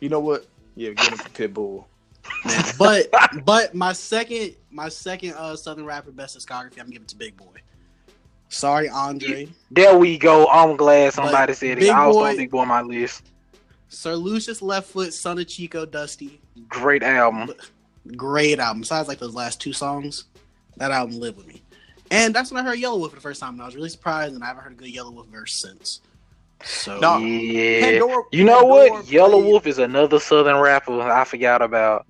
[0.00, 0.46] You know what?
[0.74, 1.84] Yeah, get him to Pitbull.
[2.78, 3.08] But
[3.44, 7.36] but my second my second uh Southern rapper best discography, I'm giving it to Big
[7.36, 7.46] Boy.
[8.48, 9.48] Sorry, Andre.
[9.70, 10.46] There we go.
[10.48, 11.80] I'm glad somebody But said it.
[11.80, 13.30] Big I was Boy- on Big Boy on my list.
[13.88, 16.40] Sir Lucious Left Foot, Son of Chico, Dusty.
[16.68, 17.52] Great album.
[18.16, 18.80] Great album.
[18.80, 20.24] Besides like those last two songs,
[20.76, 21.62] that album lived with me.
[22.10, 24.34] And that's when I heard Yelawolf for the first time, and I was really surprised,
[24.34, 26.00] and I haven't heard a good Yelawolf verse since.
[26.64, 27.18] So No.
[27.18, 27.80] Yeah.
[27.80, 29.10] Pandora- You know Pandora what?
[29.10, 32.06] Yellow played- Wolf is another Southern rapper I forgot about.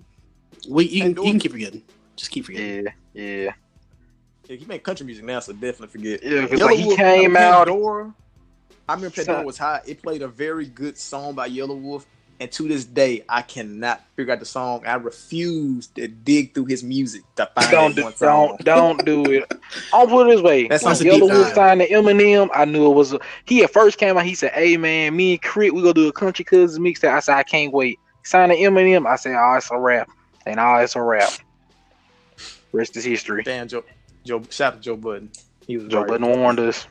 [0.69, 1.83] we, you, can, Pandora- you can keep forgetting.
[2.17, 2.85] Just keep forgetting.
[3.15, 3.53] Yeah, yeah.
[4.49, 6.23] Yeah, he made country music now, so definitely forget.
[6.23, 8.15] Yeah, 'cause, Yellow like, he Wolf, came out- Pandora,
[8.89, 9.89] I remember Pandora was hot.
[9.89, 12.05] It played a very good song by Yelawolf,
[12.43, 14.85] and to this day, I cannot figure out the song.
[14.87, 18.57] I refuse to dig through his music to find Don't do, one song.
[18.63, 18.65] don't
[18.97, 19.53] don't do it.
[19.93, 21.55] I'll put it this way: That's when not a Yellow deep Wolf dive.
[21.55, 23.13] signed to Eminem, I knew it was.
[23.13, 24.27] A, he at first came out.
[24.27, 27.21] He said, "Hey man, me and K.R.I.T., we gonna do a country cousins mixtape." I
[27.21, 29.07] said, "I can't wait." Signed to Eminem.
[29.07, 30.11] I said, "Oh, it's a rap,"
[30.45, 31.31] and oh, it's a rap.
[32.73, 33.43] Rest is history.
[33.45, 33.85] Damn, Joe,
[34.25, 35.31] Joe, shout out to Joe Budden.
[35.67, 36.09] He was Joe right.
[36.09, 36.87] Budden warned us.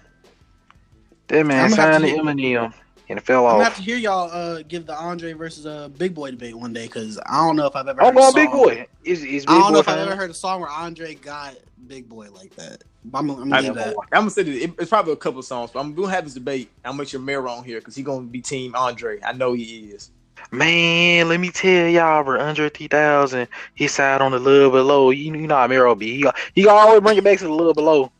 [1.27, 2.73] That man I'm gonna have signed to to hear- Eminem
[3.11, 3.69] and fell I'm gonna off.
[3.69, 6.85] have to hear y'all uh, give the Andre versus uh, Big Boy debate one day
[6.87, 8.01] because I don't know if I've ever.
[8.01, 8.87] I'm heard a going Big song- Boy.
[9.03, 11.15] Is is Big I don't Boy know if I've ever heard a song where Andre
[11.15, 11.55] got
[11.87, 12.83] Big Boy like that.
[13.05, 13.87] But I'm, I'm gonna leave that.
[14.13, 14.63] am gonna say this.
[14.63, 16.69] It, it's probably a couple of songs, but I'm gonna have this debate.
[16.85, 19.19] I'm gonna make sure Mayor on here because he's gonna be Team Andre.
[19.23, 20.11] I know he is.
[20.51, 22.39] Man, let me tell y'all, bro.
[22.39, 25.11] Andre 3000, he side on the little below.
[25.11, 26.17] You, you know how Mero be.
[26.21, 28.11] He, he gonna always bring it back to the little below.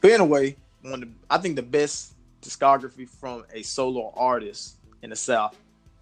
[0.00, 5.10] But anyway, one of the, I think the best discography from a solo artist in
[5.10, 5.56] the South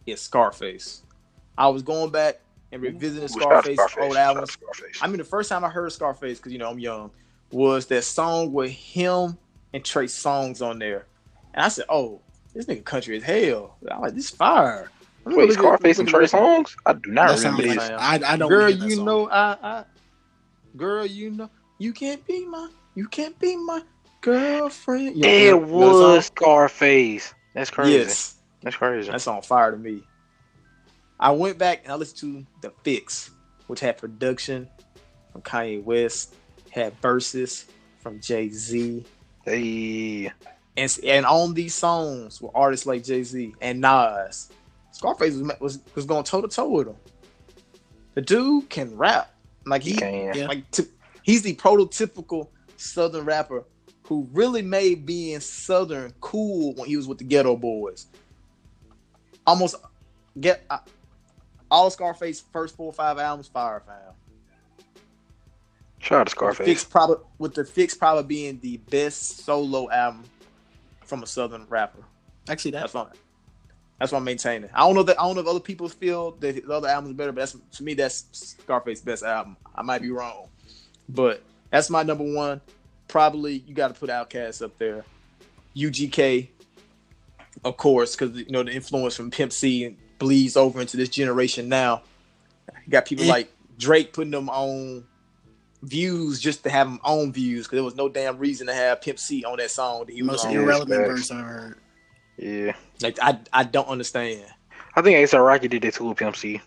[0.07, 1.03] is Scarface.
[1.57, 2.41] I was going back
[2.73, 4.53] and revisiting Shout out to Scarface, old albums.
[4.53, 4.99] Scarface.
[5.03, 7.11] I mean, the first time I heard Scarface, because you know I'm young,
[7.51, 9.37] was that song with him
[9.73, 11.07] and Trey Songz on there,
[11.55, 12.21] and I said, "Oh,
[12.55, 14.91] this nigga country as hell." I'm like, "This fire."
[15.25, 16.27] Let me Wait, look at- Scarface and look Trey.
[16.27, 16.77] Songs?
[16.87, 17.75] I do not That remember this.
[17.75, 17.91] this.
[17.91, 18.49] I, I don't.
[18.49, 19.05] Girl, hear that you song.
[19.05, 19.85] know I, I,
[20.77, 23.83] girl, you know you can't be my, you can't be my
[24.21, 25.17] girlfriend.
[25.17, 27.35] You It know was Scarface.
[27.55, 27.93] That's crazy.
[27.99, 29.11] Yes, That's crazy.
[29.11, 30.03] that's on fire to me.
[31.21, 33.31] I went back and I listened to the Fix,
[33.67, 34.69] which had production
[35.33, 36.35] from Kanye West,
[36.71, 37.67] had verses
[38.01, 39.05] from Jay Z,
[39.45, 40.31] Hey,
[40.77, 44.51] and and on these songs were artists like Jay Z and Nas.
[44.93, 46.97] Scarface was was, was going toe to toe with him.
[48.15, 49.33] The dude can rap
[49.67, 50.35] like he he can.
[50.35, 50.47] Yeah.
[50.47, 50.87] like t-
[51.23, 53.65] he's the prototypical Southern rapper
[54.09, 58.07] who really made being Southern cool when he was with the Geto Boys.
[59.47, 59.77] Almost
[60.41, 60.79] get uh,
[61.71, 63.97] all of Scarface first four or five albums fire fam.
[65.99, 66.67] Shout out to The Scarface.
[66.67, 70.25] Fix probably with the Fix probably being the best solo album
[71.05, 72.03] from a Southern rapper.
[72.49, 73.15] Actually, That's what
[73.99, 74.71] that's what I'm maintaining.
[74.73, 77.13] I don't know that I don't know if other people feel that the other albums
[77.13, 79.57] are better, but that's to me that's Scarface's best album.
[79.75, 80.49] I might be wrong,
[81.11, 82.63] but that's my number one.
[83.09, 85.05] Probably you got to put Outkast up there.
[85.77, 86.49] UGK,
[87.65, 91.69] of course, because you know the influence from Pimp C bleeds over into this generation
[91.69, 92.03] now.
[92.85, 93.33] You got people Yeah.
[93.33, 95.05] like Drake putting them on
[95.83, 99.01] views just to have them own views because there was no damn reason to have
[99.01, 101.11] Pimp C on that song that he The was most irrelevant facts.
[101.11, 101.79] verse I heard.
[102.37, 102.73] Yeah.
[103.01, 104.45] Like I I don't understand.
[104.97, 106.61] I think ASAP Rocky did that too with Pimp C.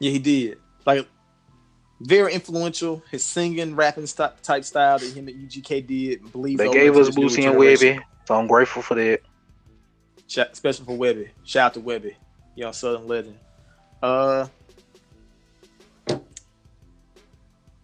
[0.00, 0.58] Yeah, he did.
[0.84, 1.06] Like
[2.00, 3.02] very influential.
[3.10, 6.32] His singing, rapping st- type style that him and UGK did.
[6.32, 7.56] Believe They gave us this Boosie and.
[7.56, 9.20] Webbie, so I'm grateful for that.
[10.26, 11.30] Shout, especially for Webbie.
[11.44, 12.14] Shout out to Webbie,
[12.54, 13.38] young Southern legend.
[14.02, 14.46] Uh,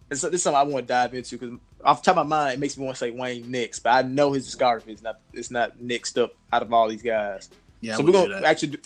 [0.09, 2.37] this, this is something I want to dive into because off the top of my
[2.37, 5.01] mind, it makes me want to say Wayne next, but I know his discography is
[5.01, 7.49] not it's not next up out of all these guys.
[7.81, 8.77] Yeah, so we're gonna actually, do,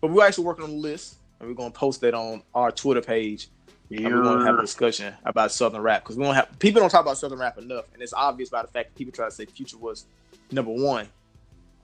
[0.00, 3.02] but we're actually working on the list, and we're gonna post that on our Twitter
[3.02, 3.48] page.
[3.90, 6.90] And we're gonna have a discussion about Southern rap because we don't have people don't
[6.90, 9.30] talk about Southern rap enough, and it's obvious by the fact that people try to
[9.30, 10.06] say Future was
[10.50, 11.08] number one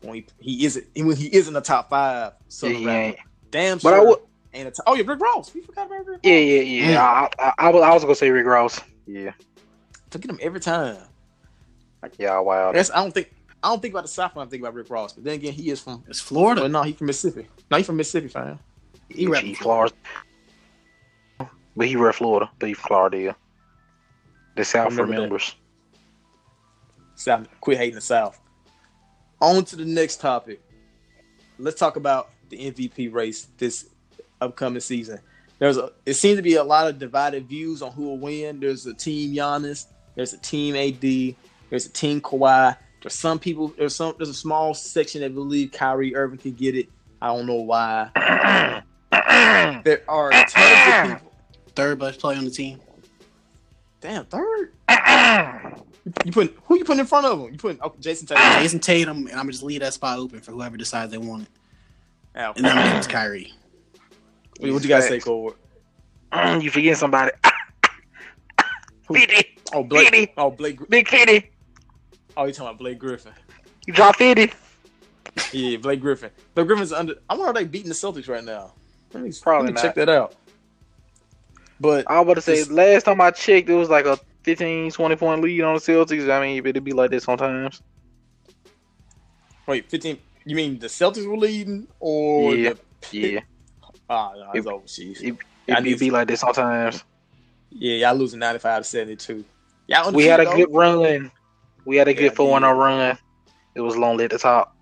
[0.01, 2.99] when he, he isn't when he isn't a top five Southern he rapper.
[2.99, 3.17] ain't.
[3.53, 4.19] Damn But I would.
[4.53, 4.83] ain't a.
[4.87, 5.55] Oh yeah, Rick Ross.
[5.55, 6.09] We forgot about Rick.
[6.09, 6.19] Ross.
[6.25, 7.03] Yeah, yeah, yeah.
[7.03, 8.81] I, I, I was, I was gonna say Rick Ross.
[9.07, 9.33] Yeah,
[10.13, 10.97] Look at him every time.
[12.19, 12.73] yeah, wow.
[12.73, 13.33] That's I don't think
[13.63, 15.53] I don't think about the South when I think about Rick Ross, but then again,
[15.53, 16.03] he is from.
[16.09, 16.63] It's Florida.
[16.63, 17.47] Well, no, he's from Mississippi.
[17.71, 18.59] No, he's from Mississippi, fam.
[19.09, 19.95] He rap He Florida.
[21.77, 23.37] But he rep Florida, but he from Florida.
[24.57, 25.17] The South remember that.
[25.17, 25.57] remembers.
[27.15, 28.39] South, quit hating the South.
[29.41, 30.61] On to the next topic.
[31.59, 33.89] Let's talk about the MVP race this
[34.41, 35.21] upcoming season.
[35.59, 38.61] There's a it seems to be a lot of divided views on who will win.
[38.61, 41.37] There's a team Giannis, there's a team AD,
[41.71, 42.77] there's a team Kawhi.
[43.01, 46.77] There's some people, there's some there's a small section that believe Kyrie Irving could get
[46.77, 46.89] it.
[47.21, 48.83] I don't know why.
[49.85, 51.32] There are tons of people.
[51.75, 52.81] Third best player on the team.
[54.01, 54.73] Damn, third.
[56.25, 57.53] You put who you putting in front of him?
[57.53, 58.43] You putting okay, Jayson Tatum.
[58.45, 61.19] Ah, Jayson Tatum, and I'm gonna just leave that spot open for whoever decides they
[61.19, 61.49] want it.
[62.35, 62.57] Out.
[62.57, 63.53] And then I'm it's Kyrie.
[64.59, 65.55] What what you guys say, Cole?
[66.61, 67.31] you forgetting somebody.
[69.07, 69.15] Who?
[69.15, 69.59] 50.
[69.75, 70.09] Oh, Blake.
[70.09, 70.33] Fitty.
[70.37, 70.89] Oh, Blake.
[70.89, 71.51] Big 50.
[72.37, 73.33] Oh, you talking about Blake Griffin?
[73.87, 74.53] You drop 50.
[75.53, 76.31] Yeah, Blake Griffin.
[76.55, 77.15] Blake Griffin's under.
[77.29, 78.73] I wonder if they beating the Celtics right now.
[79.13, 79.83] Let me, Probably let me not.
[79.83, 80.35] check that out.
[81.83, 84.93] But I was about to say, last time I checked, it was like a 15,
[84.93, 86.31] 20 point lead on the Celtics.
[86.31, 87.83] I mean, it'd be like this sometimes.
[89.67, 90.19] wait, fifteen.
[90.45, 92.73] You mean the Celtics were leading, or Yeah,
[93.11, 93.41] the, Yeah,
[94.09, 94.87] Ah, no, it's It- over.
[94.87, 95.21] Chiefs.
[95.23, 95.37] it-
[95.69, 97.03] I it'd be, need- be like this sometimes.
[97.71, 99.45] Yeah, y'all losing ninety-five to seventy-two.
[99.89, 101.31] Yeah, We had a good run.
[101.85, 102.77] We had a Yeah, good 4 0 yeah.
[102.79, 103.19] run.
[103.75, 104.77] It was lonely at the top.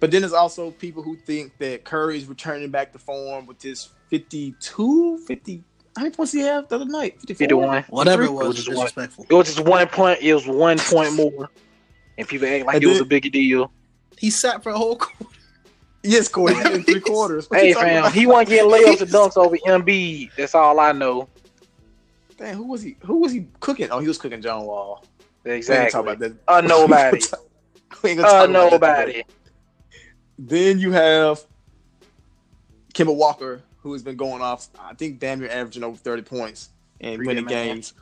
[0.00, 3.88] But then there's also people who think that Curry's returning back to form with his
[4.10, 5.62] 52, 50.
[5.98, 7.20] How many points did he have the other night?
[7.20, 7.36] 54?
[7.38, 7.84] 51.
[7.88, 8.76] Whatever it It was, was was just one.
[8.86, 9.26] disrespectful.
[9.28, 10.20] It was just one point.
[10.22, 11.50] It was one point more.
[12.16, 13.72] And people act like And it was a big deal.
[14.16, 15.34] He sat for a whole quarter.
[16.04, 16.54] Yes, Corey.
[16.54, 17.50] He did in three quarters.
[17.50, 18.12] What Hey, fam, about?
[18.12, 20.30] he wasn't getting layups and dunks over Embiid.
[20.36, 21.28] That's all I know.
[22.36, 22.96] Damn, who was he?
[23.04, 23.88] Who was he cooking?
[23.90, 25.04] Oh, he was cooking John Wall.
[25.42, 25.90] We ain't Exactly.
[25.90, 26.36] talk about that.
[26.46, 27.20] Uh, nobody.
[28.02, 29.22] We ain't gonna Uh, talk about that nobody.
[30.38, 31.44] Then you have
[32.94, 34.68] Kemba Walker, who has been going off.
[34.78, 36.68] I think damn near averaging over thirty points
[37.00, 37.66] and winning man.
[37.66, 37.94] games.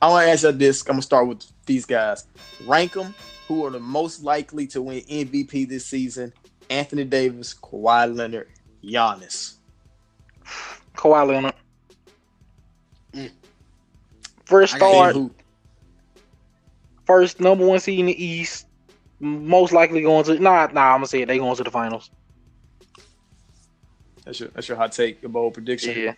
[0.00, 0.82] I want to ask you this.
[0.82, 2.26] I'm gonna start with these guys.
[2.66, 3.14] Rank them.
[3.48, 6.32] Who are the most likely to win MVP this season?
[6.68, 8.48] Anthony Davis, Kawhi Leonard,
[8.84, 9.54] Giannis.
[10.94, 11.54] Kawhi Leonard.
[13.14, 13.30] Mm.
[14.44, 15.16] First start,
[17.06, 18.66] first number one seed in the East.
[19.20, 20.92] Most likely going to nah nah.
[20.92, 21.26] I'm gonna say it.
[21.26, 22.10] They going to the finals.
[24.28, 25.98] That's your that's your hot take, your bold prediction.
[25.98, 26.12] Yeah.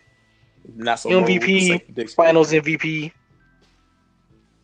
[0.75, 2.15] Not so MVP, safe.
[2.15, 3.13] Finals MVP.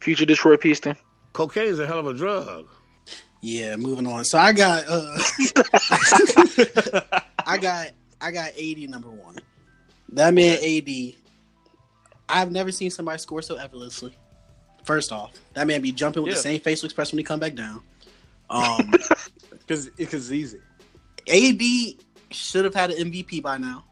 [0.01, 0.97] Future Detroit Piston.
[1.32, 2.66] Cocaine is a hell of a drug.
[3.42, 4.24] Yeah, moving on.
[4.24, 5.07] So I got uh
[7.47, 7.90] I got
[8.20, 9.36] I got AD number one.
[10.09, 11.14] That man AD.
[12.28, 14.18] I've never seen somebody score so effortlessly.
[14.82, 17.55] First off, that man be jumping with the same facial expression when he come back
[17.55, 17.80] down.
[18.51, 18.92] Um
[19.66, 20.59] Because it's easy.
[21.28, 23.85] AD should have had an MVP by now.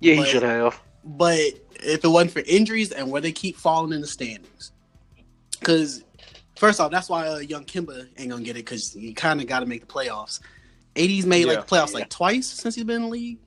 [0.00, 0.80] Yeah, he should have.
[1.04, 1.38] But
[1.74, 4.72] if it wasn't for injuries and where they keep falling in the standings,
[5.58, 6.04] because
[6.56, 9.46] first off, that's why uh, young Kimba ain't gonna get it because he kind of
[9.46, 10.40] got to make the playoffs.
[10.96, 11.54] AD's made Yeah.
[11.54, 13.38] like the playoffs like twice since he's been in the league.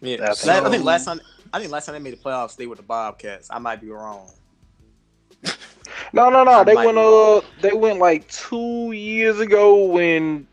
[0.00, 1.20] Yeah, That's La- I think last time
[1.52, 3.48] I think last time they made the playoffs, they were the Bobcats.
[3.50, 4.30] I might be wrong.
[6.12, 6.50] No, no, no.
[6.52, 10.46] I They went uh they went like two years ago when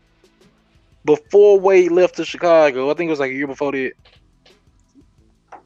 [1.04, 2.90] before Wade left to Chicago.
[2.90, 3.92] I think it was like a year before that.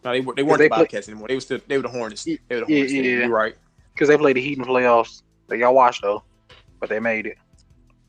[0.05, 1.29] No, they, were, they weren't they the play- anymore.
[1.29, 2.25] They were still they were the Hornets.
[2.25, 2.93] They were the Yeah, Hornets.
[2.93, 3.03] yeah.
[3.03, 3.55] You're right.
[3.95, 5.23] Because they played the Heat in the playoffs.
[5.49, 6.23] That y'all watched though.
[6.81, 7.37] But they made it.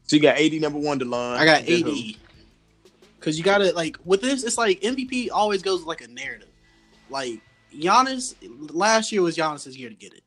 [0.03, 1.37] So you got AD number one, Delon.
[1.37, 1.91] I got Then who?
[1.91, 2.15] AD
[3.19, 4.43] because you got to like with this.
[4.43, 6.47] It's like MVP always goes like a narrative.
[7.09, 7.41] Like
[7.75, 8.35] Giannis
[8.73, 10.21] last year was Giannis's year to get it.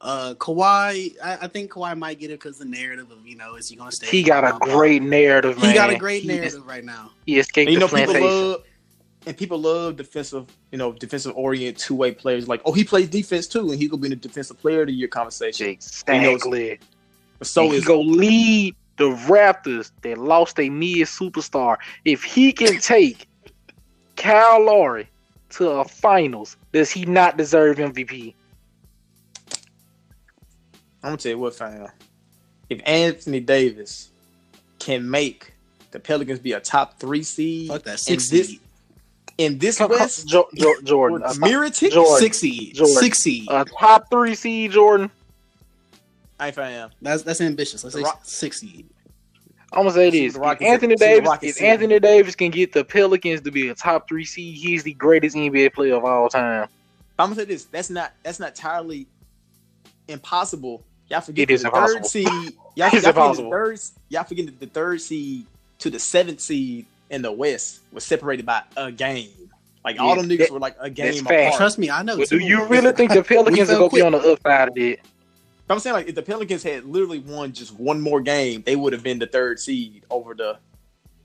[0.00, 3.54] Uh, Kawhi, I, I think Kawhi might get it because the narrative of you know
[3.54, 4.06] is he gonna stay?
[4.06, 5.68] He got a great narrative, man.
[5.70, 7.10] He got a great He narrative is- right now.
[7.24, 8.50] He escaped And you know, the people plantation.
[8.50, 8.62] love
[9.26, 12.46] and people love defensive, you know, defensive oriented two way players.
[12.46, 14.86] Like, oh, he plays defense too, and he could be in the defensive player of
[14.88, 15.66] the year conversation.
[15.68, 16.78] Exactly.
[17.38, 21.76] But So so he is go lead the Raptors that lost a mid superstar.
[22.04, 23.26] If he can take
[24.16, 25.08] Kyle Lowry
[25.50, 28.34] to a finals, does he not deserve MVP?
[31.02, 31.88] I'm gonna tell you what, fam.
[32.68, 34.08] If Anthony Davis
[34.78, 35.52] can make
[35.92, 38.60] the Pelicans be a top three seed Fuck that in this seed,
[39.38, 42.18] in this Come- come- West, Jo- Jo- Jordan, a, mirror ticket, Jordan.
[42.18, 42.96] six seed, Jordan.
[42.96, 43.46] six seed.
[43.50, 45.10] a top three seed, Jordan.
[46.38, 46.90] I fam.
[47.00, 47.82] that's that's ambitious.
[47.84, 48.86] Let's say The Rock- six seed.
[49.72, 52.84] I'm gonna say this: Rockets- Anthony see Davis, if see- Anthony Davis can get the
[52.84, 56.68] Pelicans to be a top three seed, he's the greatest NBA player of all time.
[57.18, 57.64] I'm gonna say this.
[57.64, 59.06] That's not that's not entirely
[60.08, 60.84] impossible.
[61.10, 61.86] Y'all forget the impossible.
[62.00, 62.26] third seed.
[62.28, 63.80] Y'all, y'all forget the third.
[64.08, 65.46] Y'all forget that the third seed
[65.78, 69.30] to the seventh seed in the West was separated by a game.
[69.84, 71.54] Like all Yeah, them niggas that- were like a game apart.
[71.54, 72.16] Trust me, I know.
[72.16, 75.00] But do you really think the Pelicans are gonna be on the upside of it?
[75.70, 78.92] I'm saying like if the Pelicans had literally won just one more game, they would
[78.92, 80.58] have been the third seed over the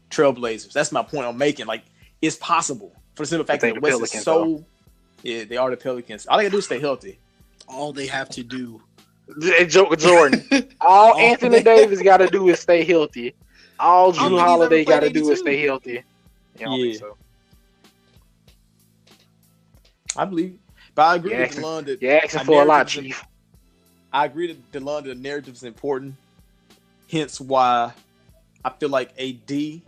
[0.09, 0.73] Trailblazers.
[0.73, 1.65] That's my point I'm making.
[1.65, 1.83] Like
[2.21, 4.65] it's possible for the simple fact that the the West Pelicans, is so.
[5.23, 6.25] Yeah, they are the Pelicans.
[6.27, 7.19] All they gotta do is stay healthy.
[7.71, 8.81] All they have to do?
[9.97, 10.43] Jordan,
[10.81, 11.63] all Oh, Anthony man.
[11.63, 13.33] Davis got to do is stay healthy.
[13.79, 16.03] All don't Jrue Holiday got to do is stay healthy.
[16.59, 16.99] You don't think Yeah.
[16.99, 17.17] so?
[20.17, 20.59] I believe,
[20.93, 23.23] but I agree Yeah, with Delon that You're asking for a lot, Chief.
[24.11, 26.15] I agree that Delon the narrative is important.
[27.09, 27.93] Hence why
[28.65, 29.81] I feel like AD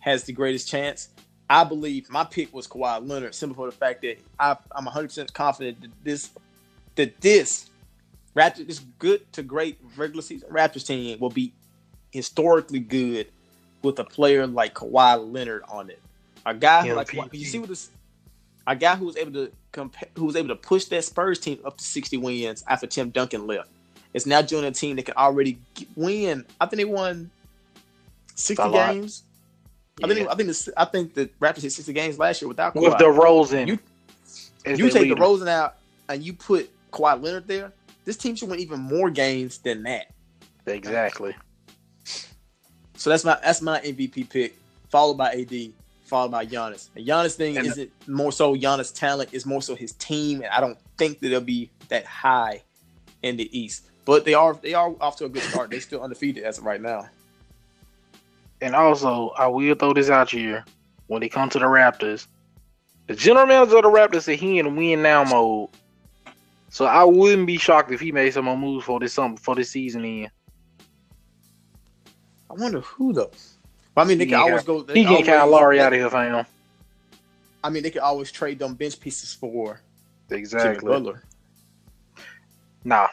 [0.00, 1.10] has the greatest chance.
[1.50, 5.08] I believe my pick was Kawhi Leonard, simply for the fact that I, I'm 100
[5.08, 6.30] percent confident that this
[6.96, 7.68] that this
[8.34, 11.52] Raptors this good to great regular season Raptors team will be
[12.12, 13.26] historically good
[13.82, 16.00] with a player like Kawhi Leonard on it.
[16.46, 17.90] A guy who like Kawhi- you see what this
[18.66, 21.58] a guy who was able to compa- who was able to push that Spurs team
[21.64, 23.68] up to 60 wins after Tim Duncan left.
[24.14, 26.44] It's now joining a team that can already g- win.
[26.60, 27.30] I think they won
[28.34, 28.92] 60 A lot.
[28.94, 29.24] games.
[30.02, 32.74] I think I think the, I think the Raptors hit 60 games last year without
[32.74, 32.82] Kawhi.
[32.82, 33.78] With DeRozan, You-
[34.66, 35.16] you take leader.
[35.16, 35.76] DeRozan out
[36.08, 37.72] and you put Kawhi Leonard there.
[38.04, 40.06] This team should win even more games than that.
[40.66, 41.34] Exactly.
[42.96, 44.56] So that's my that's my MVP pick,
[44.88, 45.72] followed by AD,
[46.04, 46.88] followed by Giannis.
[46.94, 50.48] And Giannis thing And- isn't more so Giannis' talent, it's more so his team, and
[50.52, 52.62] I don't think that they'll be that high
[53.22, 53.86] in the East.
[54.04, 55.70] But they are they are off to a good start.
[55.70, 57.08] They're still undefeated as of right now.
[58.60, 60.64] And also, I will throw this out here
[61.08, 62.26] when they come to the Raptors.
[63.08, 65.70] The general manager of the Raptors said he in win now mode.
[66.72, 69.54] So I wouldn't be shocked if he made some more moves for this something for
[69.54, 70.30] this season in.
[72.50, 73.30] I wonder who though.
[73.94, 74.94] Well, I mean, they He can always got- go.
[74.94, 76.46] He they get Kyle always- Lowry out of here, fam.
[77.62, 79.82] I mean, they can always trade them bench pieces for
[80.30, 80.88] Jimmy Exactly.
[80.88, 81.22] Butler.
[82.84, 83.08] Nah,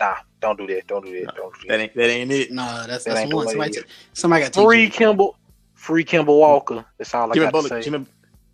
[0.00, 0.88] nah, don't do that.
[0.88, 1.36] Don't do that.
[1.36, 1.80] Don't do That that.
[1.80, 2.50] ain't that ain't it.
[2.50, 3.46] Nah, that's That that's ain't the one.
[3.46, 3.82] way Somebody, t-
[4.14, 5.32] somebody got to Free Kemba,
[5.74, 6.84] free Kemba Walker.
[6.98, 7.88] That's all I Jimmy got Butler, to say.
[7.88, 8.04] Jimmy,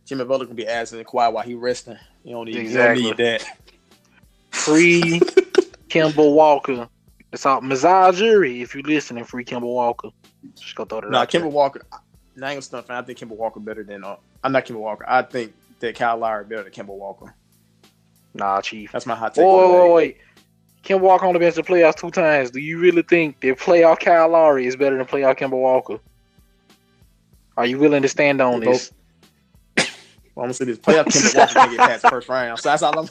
[0.04, 1.96] Jimmy Butler can be asking Kawhi while he resting.
[2.22, 3.02] You don't need, Exactly.
[3.02, 3.58] you don't need that.
[4.64, 5.20] Free
[5.88, 6.88] Kemba Walker.
[7.32, 8.12] It's all.
[8.12, 10.10] Jury, if you're listening, free Kemba Walker.
[10.56, 11.26] Just go throw that No, there.
[11.26, 11.82] Kemba Walker.
[11.92, 12.84] I ain't gonna.
[12.88, 14.04] I think Kemba Walker better than.
[14.04, 15.04] Uh, I'm not Kemba Walker.
[15.08, 17.34] I think that Kyle Lowry better than Kemba Walker.
[18.34, 18.92] Nah, Chief.
[18.92, 19.44] That's my hot take.
[19.44, 20.16] Wait, on wait, wait.
[20.82, 22.50] Kim Walker on the bench the playoffs two times.
[22.50, 25.98] Do you really think that playoff Kyle Lowry is better than playoff Kemba Walker?
[27.56, 28.92] Are you willing to stand on They this?
[29.76, 29.86] Well,
[30.38, 32.58] I'm gonna say this: playoff Kemba Walker can get past the first round.
[32.60, 33.08] So that's all I'm.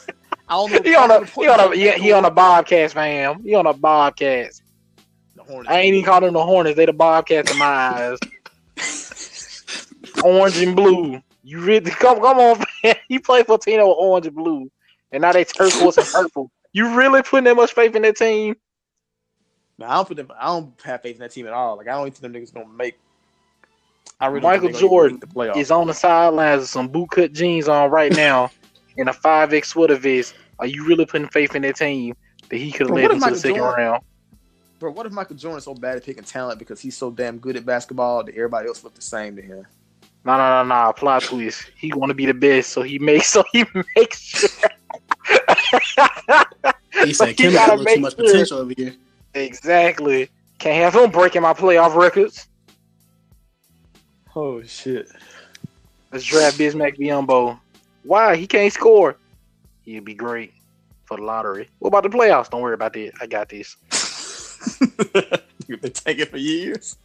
[0.52, 0.82] I don't know.
[0.84, 3.42] He on a he on a he, he on a Bobcats, fam.
[3.42, 4.62] He on a Bobcats.
[5.38, 5.72] The Hornets.
[5.72, 6.76] I ain't even calling them the Hornets.
[6.76, 8.20] They the Bobcats in my eyes.
[10.22, 11.22] Orange and blue.
[11.46, 12.96] You really come come on, man.
[13.08, 14.70] He played for Tino team that was orange and blue,
[15.14, 16.52] and now they turquoise and purple.
[16.74, 18.56] You really putting that much faith in that team?
[19.78, 20.32] No, I don't put them.
[20.38, 21.78] I don't have faith in that team at all.
[21.78, 23.00] Like I don't think them niggas gonna make.
[24.20, 27.32] I really Michael think they gonna Jordan the is on the sidelines with some bootcut
[27.32, 28.52] jeans on right now
[28.98, 30.36] and a 5X sweater vest.
[30.62, 32.16] Are you really putting faith in that team
[32.50, 34.04] that he could have But led what them to the second Jordan- round?
[34.80, 37.56] Bro, what if Michael Jordan's so bad at picking talent because he's so damn good
[37.56, 39.66] at basketball that everybody else look the same to him?
[40.26, 40.94] No, no, no, no.
[40.94, 41.70] Plot twist.
[41.78, 43.64] He want to be the best, so he makes so he
[43.96, 44.50] makes sure.
[47.04, 48.26] He said He Kim gotta got a little make too much sure.
[48.26, 48.96] potential over here.
[49.36, 50.30] exactly.
[50.60, 52.48] Can't have him breaking my playoff records.
[54.36, 55.10] Oh shit!
[56.12, 57.60] Let's draft Bismack Biyombo.
[58.04, 59.18] Why he can't score?
[59.86, 60.54] He'd be great
[61.06, 61.70] for the lottery.
[61.80, 62.50] What about the playoffs?
[62.50, 63.12] Don't worry about that.
[63.20, 63.76] I got this.
[65.68, 66.98] You've been taking for years.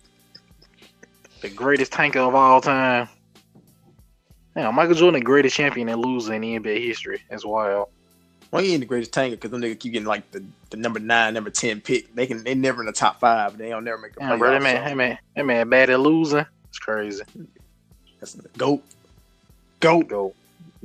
[1.41, 3.09] The greatest tanker of all time.
[4.55, 7.23] Damn, Michael Jordan, the greatest champion and loser in the NBA history.
[7.29, 7.89] That's wild.
[8.51, 10.99] Well, he ain't the greatest tanker because them niggas keep getting like the, the number
[10.99, 12.15] nine, number ten pick.
[12.15, 13.59] They can they never in the top five.
[13.59, 15.91] They don't never make the Damn, bro, that man, so that man, that man bad
[15.91, 16.47] at losing.
[16.69, 17.25] It's crazy.
[18.21, 18.83] That's the goat.
[19.81, 20.09] Goat.
[20.09, 20.35] Go,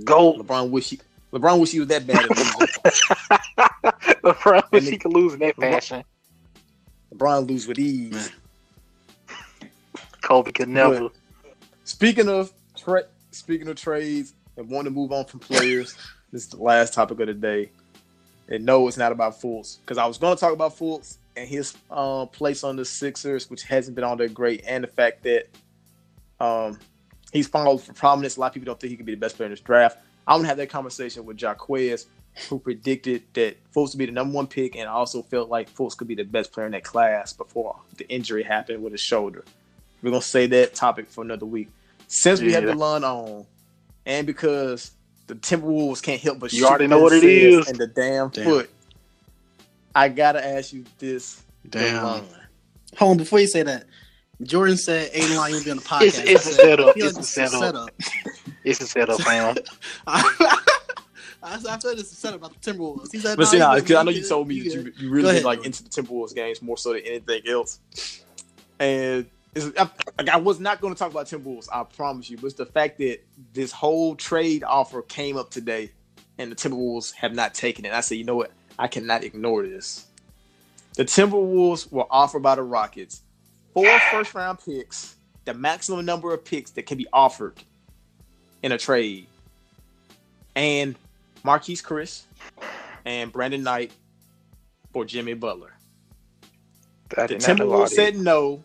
[0.03, 0.33] go.
[0.33, 0.99] LeBron wish he
[1.31, 2.25] LeBron wish he was that bad.
[4.23, 6.03] LeBron wish he could lose in that LeBron- fashion.
[7.13, 8.31] LeBron lose with ease.
[10.21, 11.09] Kobe could never.
[11.83, 15.95] Speaking of tra- speaking of trades and wanting to move on from players,
[16.31, 17.71] this is the last topic of the day.
[18.49, 21.47] And no, it's not about Fultz because I was going to talk about Fultz and
[21.47, 25.23] his uh, place on the Sixers, which hasn't been all that great, and the fact
[25.23, 25.47] that
[26.39, 26.77] um,
[27.31, 28.37] he's fallen for prominence.
[28.37, 29.99] A lot of people don't think he could be the best player in this draft.
[30.27, 32.07] I'm gonna have that conversation with Jaquez,
[32.49, 35.97] who predicted that Fultz would be the number one pick, and also felt like Fultz
[35.97, 39.43] could be the best player in that class before the injury happened with his shoulder.
[40.01, 41.69] We're gonna say that topic for another week.
[42.07, 42.71] Since we have Yeah.
[42.71, 43.45] the line on,
[44.05, 44.91] and because
[45.27, 48.29] the Timberwolves can't help but You shoot already know what it is, and the damn,
[48.29, 48.43] Damn.
[48.45, 48.69] foot.
[49.93, 52.03] I gotta ask you this: Damn.
[52.03, 52.23] Delon.
[52.97, 53.85] Hold on, before you say that,
[54.43, 56.01] Jordan said Aiden Line will be on the podcast.
[56.23, 56.87] It's- it's I a said, setup.
[56.87, 57.89] I feel It's a setup.
[58.63, 59.55] It's a setup, fam.
[61.43, 63.11] I said, I said it's a setup about the Timberwolves.
[63.11, 64.73] He said, But "Nah, see, you nah, good, 'cause I know you told me that
[64.73, 65.65] you, you really ahead, been like bro.
[65.65, 67.79] into the Timberwolves games more so than anything else.
[68.79, 69.89] And it's, I,
[70.33, 72.37] I was not going to talk about Timberwolves, I promise you.
[72.37, 73.19] But it's the fact that
[73.53, 75.91] this whole trade offer came up today,
[76.37, 77.91] and the Timberwolves have not taken it.
[77.91, 78.51] I said, you know what?
[78.77, 80.05] I cannot ignore this.
[80.95, 83.21] The Timberwolves were offered by the Rockets
[83.73, 87.55] four first round picks, the maximum number of picks that can be offered
[88.63, 89.27] in a trade,
[90.55, 90.95] and
[91.43, 92.23] Marquese Chriss
[93.05, 93.91] and Brandon Knight
[94.93, 95.73] for Jimmy Butler.
[97.17, 98.63] I The did not know all Timberwolves said no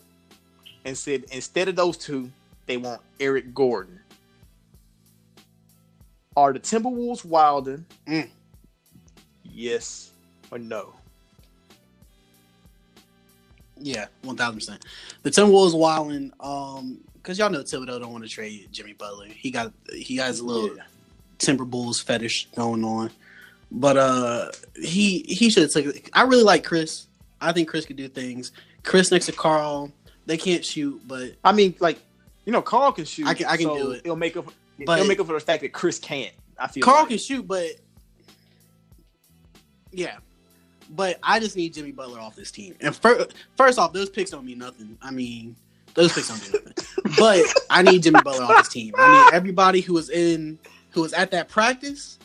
[0.85, 2.31] and said instead of those two,
[2.67, 4.01] they want Eric Gordon.
[6.37, 7.87] Are the Timberwolves wilding?
[8.07, 8.29] Mm.
[9.43, 10.11] Yes
[10.51, 10.93] or no?
[13.79, 14.85] Yeah, one thousand percent.
[15.23, 19.27] The Timberwolves wilding, um, because y'all know Thibodeau don't want to trade Jimmy Butler.
[19.27, 21.55] He got he has a little Yeah.
[21.57, 23.11] Bulls fetish going on,
[23.73, 24.51] but uh,
[24.81, 25.93] he he should have taken.
[26.13, 27.07] I really like Chriss.
[27.41, 28.53] I think Chriss could do things.
[28.85, 29.91] Chriss next to Karl,
[30.27, 31.99] they can't shoot, but I mean, like,
[32.45, 33.27] you know, Karl can shoot.
[33.27, 34.03] I can- I can so do it.
[34.05, 34.47] It'll make up.
[34.87, 36.33] But- it'll make up for the fact that Chriss can't.
[36.59, 37.09] I feel Karl like.
[37.09, 37.67] can shoot, but
[39.91, 40.19] yeah.
[40.91, 42.77] But I just need Jimmy Butler off this team.
[42.81, 44.97] And fir- first off, those picks don't mean nothing.
[45.03, 45.57] I mean,
[45.97, 47.17] those picks don't do nothing.
[47.19, 48.95] but I need Jimmy Butler on this team.
[48.97, 50.59] I need everybody who was in,
[50.91, 52.19] who was at that practice.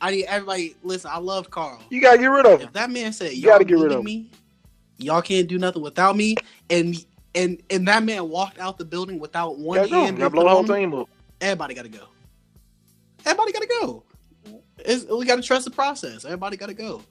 [0.00, 0.74] I need everybody.
[0.82, 1.80] Listen, I love Karl.
[1.90, 2.68] You gotta get rid of him.
[2.68, 4.30] If that man said You gotta get rid of me,
[4.98, 6.36] y'all can't do nothing without me,
[6.70, 6.96] and
[7.34, 10.04] and and that man walked out the building without one Gotta go.
[10.04, 10.18] hand.
[10.18, 11.08] Gotta blow the whole team up.
[11.40, 12.04] Everybody got to go.
[13.26, 14.02] Everybody got to go.
[14.78, 16.24] It's, we got to trust the process.
[16.24, 17.02] Everybody got to go.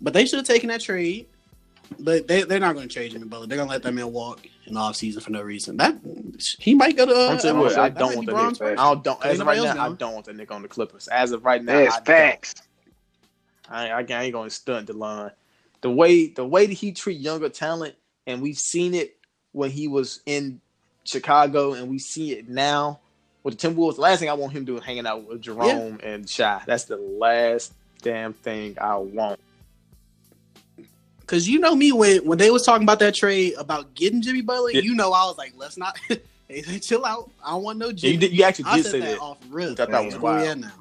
[0.00, 1.26] But they should have taken that trade.
[1.98, 3.46] But they, they're not going to trade Jimmy Butler.
[3.46, 5.76] They're going to let that man walk in the offseason for no reason.
[5.76, 5.96] That
[6.58, 7.12] He might go to.
[7.12, 8.62] Uh, I'm telling what, I don't want be that Bron's nigga.
[8.62, 8.82] first.
[8.82, 9.24] I don't.
[9.24, 11.08] As of right else now, I don't want that nigga on the Clippers.
[11.08, 12.06] As of right now, That's I don't.
[12.06, 12.54] facts.
[13.68, 15.30] I, I, I ain't gonna stunt the line.
[15.80, 17.94] The way the way that he treat younger talent,
[18.26, 19.16] and we've seen it
[19.52, 20.60] when he was in
[21.04, 23.00] Chicago, and we see it now
[23.42, 23.96] with the Timberwolves.
[23.96, 26.62] The last thing I want him doing hanging out with Jerome and Shai.
[26.66, 27.72] That's the last
[28.02, 29.40] damn thing I want.
[31.26, 34.42] Because you know me, when, when they was talking about that trade about getting Jimmy
[34.42, 34.82] Butler, Yeah.
[34.82, 35.98] you know I was like, let's not.
[36.48, 37.30] hey, chill out.
[37.42, 39.20] I don't want no Yeah, you, did, you actually I did said say that, that.
[39.20, 39.70] off real.
[39.70, 40.48] Which I thought was Where we wild.
[40.48, 40.72] at now?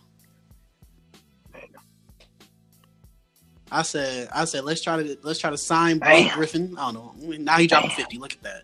[3.71, 6.37] I said, I said, let's try to let's try to sign Blake Damn.
[6.37, 6.75] Griffin.
[6.77, 7.37] I don't know.
[7.39, 8.17] Now he dropping fifty.
[8.19, 8.63] Look at that.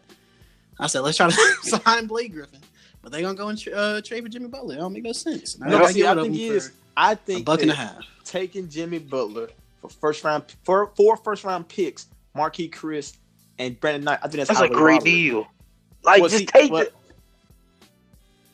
[0.80, 2.60] I said, let's try to sign Blake Griffin,
[3.02, 4.76] but they gonna go and tra- uh, trade for Jimmy Butler.
[4.76, 5.58] It don't make no sense.
[5.58, 6.72] Now No, they see, I think him he is.
[6.96, 8.04] I a think a buck and a half.
[8.24, 9.50] taking Jimmy Butler
[9.82, 13.18] for first round for four first round picks, Marquese Chriss
[13.58, 14.20] and Brandon Knight.
[14.22, 15.12] I think that's, That's a great robbery.
[15.12, 15.48] deal.
[16.04, 16.94] Like, Well, just see, take well, it.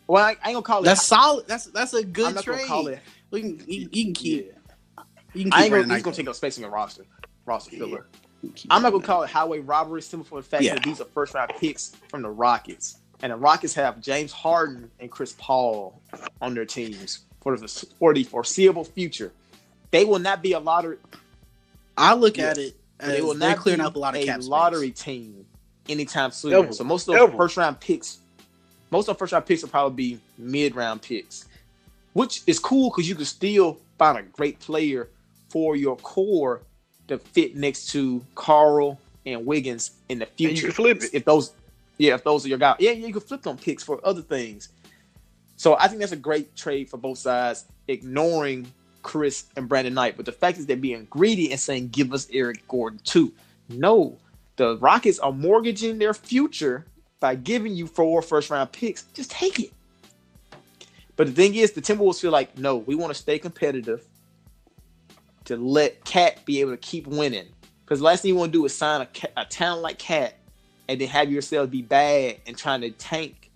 [0.08, 0.86] Well, I, I ain't gonna call it.
[0.86, 1.48] That's solid.
[1.48, 2.58] That's that's a I'm good not trade.
[2.58, 3.00] gonna call it.
[3.32, 4.46] We can you, you can keep.
[4.48, 5.04] Yeah.
[5.34, 5.70] You can keep I ain't gonna.
[5.70, 6.32] Brandon He's Knight, gonna take though.
[6.32, 7.06] up space in your roster.
[7.46, 8.08] Roster filler.
[8.42, 10.76] You can keep I'm not gonna call it highway robbery simply for the fact Yeah.
[10.76, 14.92] that these are first round picks from the Rockets, and the Rockets have James Harden
[15.00, 16.00] and Chris Paul
[16.42, 17.68] on their teams for the
[18.00, 19.32] for the foreseeable future.
[19.92, 20.98] They will not be a lottery.
[21.98, 22.50] I look Yeah.
[22.50, 24.48] at it as They will not clearing be up a lot of cap space.
[24.50, 25.46] lottery team
[25.88, 26.54] anytime soon.
[26.54, 26.74] Ever.
[26.74, 27.38] So most of those Ever.
[27.38, 28.20] first round picks,
[28.92, 31.46] most of the first round picks will probably be mid round picks,
[32.14, 35.10] which is cool because you can still find a great player
[35.50, 36.62] for your core
[37.08, 40.68] to fit next to Karl and Wiggins in the And you future.
[40.68, 41.12] can flip it.
[41.14, 41.52] If those,
[41.98, 44.22] yeah, if those are your guys, yeah, yeah, you can flip them picks for other
[44.22, 44.70] things.
[45.56, 48.72] So I think that's a great trade for both sides, ignoring
[49.06, 50.18] Chriss and Brandon Knight.
[50.18, 53.32] But the fact is they're being greedy and saying, give us Eric Gordon too.
[53.70, 54.18] No,
[54.58, 56.86] the Rockets are mortgaging their future
[57.20, 59.04] by giving you four first round picks.
[59.14, 59.72] Just take it.
[61.16, 64.06] But the thing is, the Timberwolves feel like, no, we want to stay competitive
[65.46, 67.48] to let KAT be able to keep winning.
[67.84, 70.34] Because last thing you want to do is sign a, a talent like KAT
[70.90, 73.52] and then have yourself be bad and trying to tank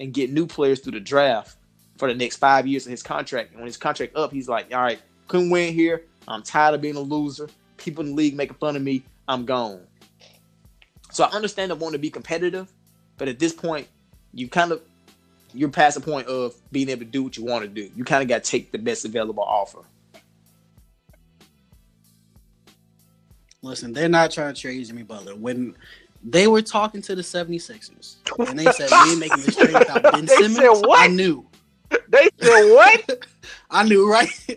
[0.00, 1.57] and get new players through the draft
[1.98, 3.50] for the next five years of his contract.
[3.50, 6.04] And when his contract up, he's like, all right, couldn't win here.
[6.26, 7.48] I'm tired of being a loser.
[7.76, 9.04] People in the league making fun of me.
[9.26, 9.80] I'm gone.
[11.10, 12.72] So I understand them want to be competitive,
[13.16, 13.88] but at this point,
[14.32, 14.82] you kind of
[15.54, 17.90] you're past the point of being able to do what you want to do.
[17.96, 19.80] You kind of got to take the best available offer.
[23.62, 25.34] Listen, they're not trying to trade Jimmy Butler.
[25.34, 25.74] When
[26.22, 28.16] they were talking to the 76ers
[28.48, 31.00] and they said we ain't making this trade without Ben They Simmons, said what?
[31.00, 31.47] I knew.
[32.08, 33.26] They said what?
[33.70, 34.28] I knew, right?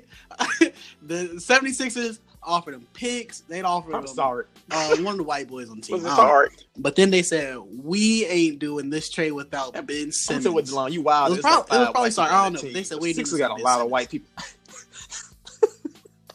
[1.02, 3.42] the 76ers offered them picks.
[3.42, 4.46] They'd offer I'm him sorry.
[4.72, 5.96] uh, one of the white boys on the team.
[5.96, 6.24] Was it I don't know.
[6.32, 6.52] hard?
[6.78, 10.50] But then they said we ain't doing this trade without Ben I'm Simmons.
[10.50, 11.30] with Delon, you wild.
[11.34, 12.60] It was prob- it was probably sorry, I don't know.
[12.62, 12.74] team.
[12.74, 14.30] They said we Sixers got a Ben lot of white people.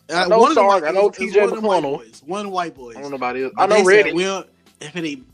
[0.08, 1.96] Uh, I know one I know TJ one of white McConnell.
[1.98, 2.22] boys.
[2.24, 2.96] One white boys.
[2.96, 3.52] I don't know about it.
[3.56, 4.14] I know Redick.
[4.14, 4.44] Well,
[4.80, 5.26] if it ain't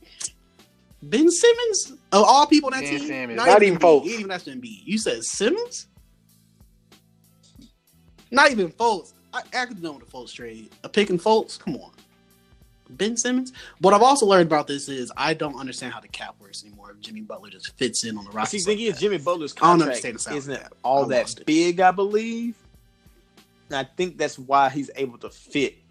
[1.03, 3.37] Ben Simmons of all people on that Ben team, Simmons.
[3.37, 3.83] not, Not even even Embiid.
[4.01, 4.05] Fultz.
[4.05, 4.81] You ain't even asked Embiid.
[4.85, 5.87] You said Simmons,
[8.31, 9.13] not even Fultz.
[9.33, 10.71] I actually know the Fultz trade.
[10.85, 11.59] A pick and Fultz.
[11.59, 11.91] Come on,
[12.91, 13.53] Ben Simmons.
[13.81, 16.91] What I've also learned about this is I don't understand how the cap works anymore.
[16.91, 18.57] If Jimmy Butler just fits in on the See, roster.
[18.59, 20.75] the thing is, Jimmy Butler's I don't contract understand the isn't cap.
[20.83, 21.47] all that lost it.
[21.47, 22.55] big, I believe.
[23.71, 25.82] And I think that's why he's able to fit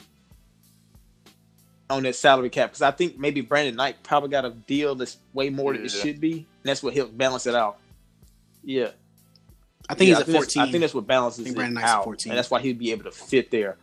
[1.92, 2.70] on that salary cap.
[2.72, 5.90] Because I think maybe Brandon Knight probably got a deal that's way more than it
[5.92, 6.34] should be.
[6.34, 7.78] And that's what helps balance it out.
[8.64, 8.90] Yeah.
[9.90, 10.62] I think Yeah, he's at that's- fourteen.
[10.64, 12.32] I think that's what balances I think it Brandon Knight's at out, 14.
[12.32, 13.78] and that's why he'd be able to fit there.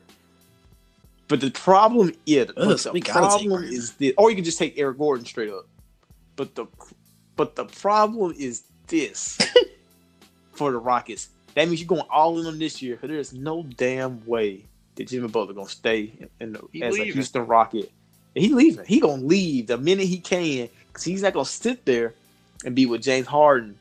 [1.26, 4.30] But the problem, yeah, the, Ugh, so the we gotta take problem is this, or
[4.30, 5.66] you can just take Eric Gordon straight up.
[6.36, 6.66] But the,
[7.36, 9.36] but the problem is this
[10.52, 11.28] for the Rockets.
[11.54, 12.94] That means you're going all in on this year.
[12.96, 16.98] Because there's no damn way that Jimmy Butler gonna stay in the, He as a
[16.98, 17.12] leaving.
[17.14, 17.90] Houston Rocket.
[18.40, 18.84] He leaving.
[18.86, 22.14] He gonna leave the minute he can because he's not gonna sit there
[22.64, 23.78] and be with James Harden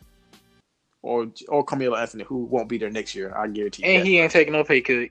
[1.02, 3.36] or or Carmelo Anthony, who won't be there next year.
[3.36, 3.90] I guarantee you.
[3.90, 4.08] And that.
[4.08, 5.10] he ain't taking no pay cut.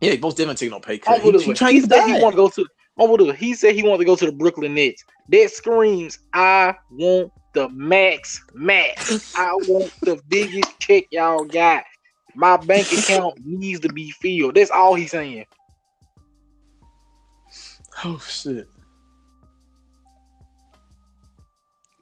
[0.00, 1.20] yeah, he most definitely taking no pay cut.
[1.20, 3.32] He, he he, said he want to go to.
[3.32, 5.04] He said he wanted to go to the Brooklyn Nets.
[5.30, 9.30] That screams, I want the max max.
[9.36, 11.84] I want the biggest check y'all got.
[12.34, 14.54] My bank account needs to be filled.
[14.54, 15.46] That's all he's saying.
[18.04, 18.68] Oh shit!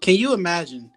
[0.01, 0.91] Can you imagine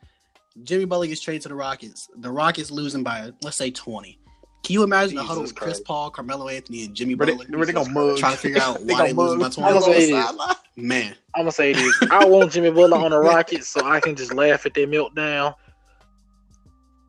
[0.64, 2.08] Jimmy Butler gets traded to the Rockets?
[2.18, 4.20] The Rockets losing by let's say twenty.
[4.64, 5.86] Can you imagine the huddle with Chris Christ.
[5.86, 7.58] Paul, Carmelo Anthony, and Jimmy But they, Butler?
[7.58, 8.18] but they gonna mug.
[8.20, 9.68] Trying to figure out They why they gonna losing by 20.
[9.68, 10.56] I'm gonna say this.
[10.76, 11.98] Man, I'm gonna say this.
[12.12, 15.56] I want Jimmy Butler on the Rockets so I can just laugh at their meltdown.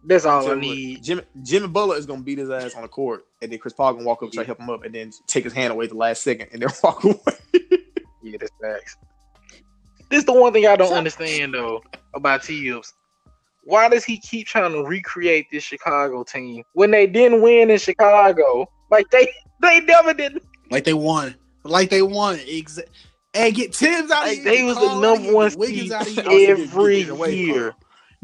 [0.05, 1.03] That's all I Jimmy, need.
[1.03, 3.95] Jimmy, Jimmy Butler is gonna beat his ass on the court, and then Chris Paul
[3.95, 5.91] gonna walk up, try to help him up, and then take his hand away at
[5.91, 7.17] the last second, and then walk away.
[8.23, 8.97] Yeah, that's facts.
[10.11, 11.83] This is the one thing I don't understand though
[12.15, 12.93] about Tibbs.
[13.65, 17.79] Why does he keep trying to recreate this Chicago team when they didn't win in
[17.79, 18.69] Chicago?
[18.91, 20.41] Like they they never did.
[20.71, 21.35] like they won,
[21.65, 22.37] like they won.
[22.39, 22.85] Exa-
[23.33, 24.45] hey, get Tibbs out of Like here.
[24.45, 26.25] they was the Karl out of number one get seed out of here.
[26.25, 27.75] I was thinking every get away, year.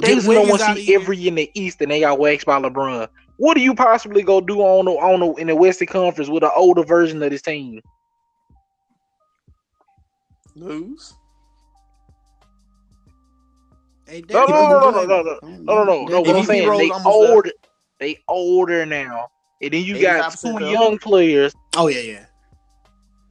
[0.01, 0.11] Karl.
[0.11, 1.01] They Get was the number one Wiggins out of seed here.
[1.01, 3.09] every year in the East, and they got waxed by LeBron.
[3.39, 6.43] What do you possibly go do on the, on the, in the Western Conference with
[6.45, 7.81] an older version of this team?
[10.57, 11.15] Lose.
[14.07, 16.21] Hey, No, no, no, no, no, no, no, no, no, no.
[16.23, 17.31] What I'm saying, they almost there.
[17.31, 17.51] older,
[18.01, 19.29] they older now,
[19.61, 20.71] and then you got 85% two up.
[20.73, 21.55] young players.
[21.77, 22.25] Oh yeah, yeah.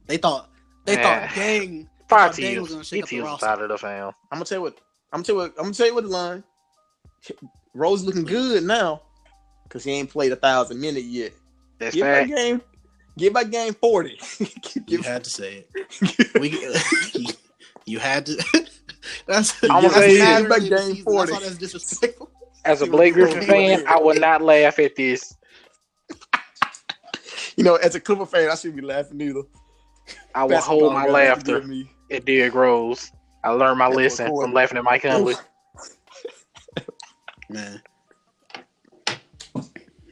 [0.06, 0.48] They thought
[0.84, 1.02] they Nah.
[1.02, 1.88] thought Dang.
[2.08, 2.70] they Five thought Dang was teams.
[2.70, 3.46] gonna shake up the teams roster.
[3.46, 4.12] out of the fam.
[4.30, 4.78] I'm gonna tell you what.
[5.12, 5.50] I'm gonna tell you what.
[5.58, 6.44] I'm gonna tell you what the line.
[7.74, 9.02] Rose looking good now,
[9.68, 11.32] cause he ain't played a thousand minutes yet.
[11.78, 12.28] That's Give by fact.
[12.30, 12.62] game.
[13.16, 14.18] Give by game forty.
[14.86, 16.30] You had to say it.
[16.40, 16.50] We,
[17.86, 18.42] you had to.
[19.26, 20.70] That's I'ma say Saturday this.
[20.70, 21.32] Back game 40.
[21.32, 22.30] That's, that's disrespectful.
[22.64, 23.84] As a See Blake Griffin fan.
[23.86, 25.34] I would not laugh at this.
[27.56, 29.42] you know, as a Clipper fan, I shouldn't be laughing either.
[30.34, 33.10] I will Basketball hold my gotta have to laughter give me- at Derrick Rose.
[33.44, 35.34] I learned my That's what lesson from laughing at Mike Conley.
[37.48, 37.82] Man.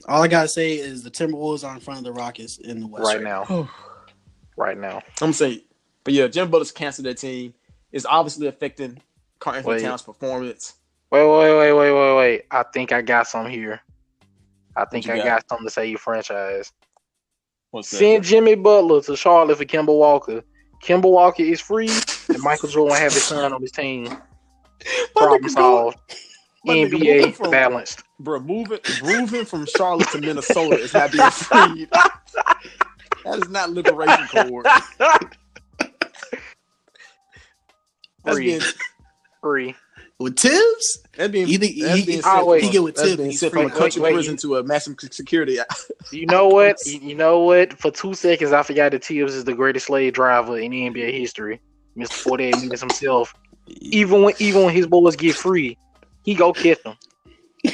[0.09, 2.87] All I gotta say is the Timberwolves are in front of the Rockets in the
[2.87, 3.68] West right now.
[4.57, 5.03] right now.
[5.20, 5.61] I'm saying,
[6.05, 7.55] but yeah, Jim Butler's canceled that team.
[7.91, 9.01] It's obviously affecting
[9.41, 10.74] Karl-Anthony Towns' performance.
[11.11, 12.43] Wait, wait, wait, wait, wait, wait.
[12.51, 13.80] I think I got some here.
[14.76, 15.24] I think I got?
[15.24, 16.72] got something to say your franchise.
[17.70, 17.97] What's that?
[17.97, 20.43] Send Jimmy Butler to Charlotte for Kemba Walker.
[20.82, 21.91] Kemba Walker is free,
[22.28, 24.16] and Michael Jordan have his son on his team.
[25.16, 25.99] Problem solved.
[26.67, 28.03] My NBA from- balanced.
[28.19, 31.89] Bro, moving moving from Charlotte to Minnesota is not being freed.
[31.93, 34.67] That is not liberation cord.
[38.25, 38.47] That's Free.
[38.47, 38.61] being
[39.41, 39.75] Free.
[40.19, 40.99] with Tibbs.
[41.17, 42.62] that's being Either that's he- being he- sent oh, wait.
[42.64, 44.57] he get with that's Tibbs, being he's sent from a country Wait, wait, prison to
[44.57, 45.59] a maximum security.
[46.12, 46.77] You know what?
[46.87, 47.73] You, you know what?
[47.81, 51.61] For two seconds, I forgot that Tibbs is the greatest slave driver in NBA history.
[51.99, 52.12] Mr.
[52.12, 53.35] 48 minutes himself.
[53.67, 55.77] Even when even when his boys get free,
[56.27, 56.97] he go kiss them.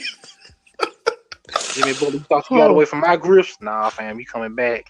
[1.75, 3.57] Jimmy Butler, you thought you got away from my grips?
[3.61, 4.85] Nah, fam, you coming back.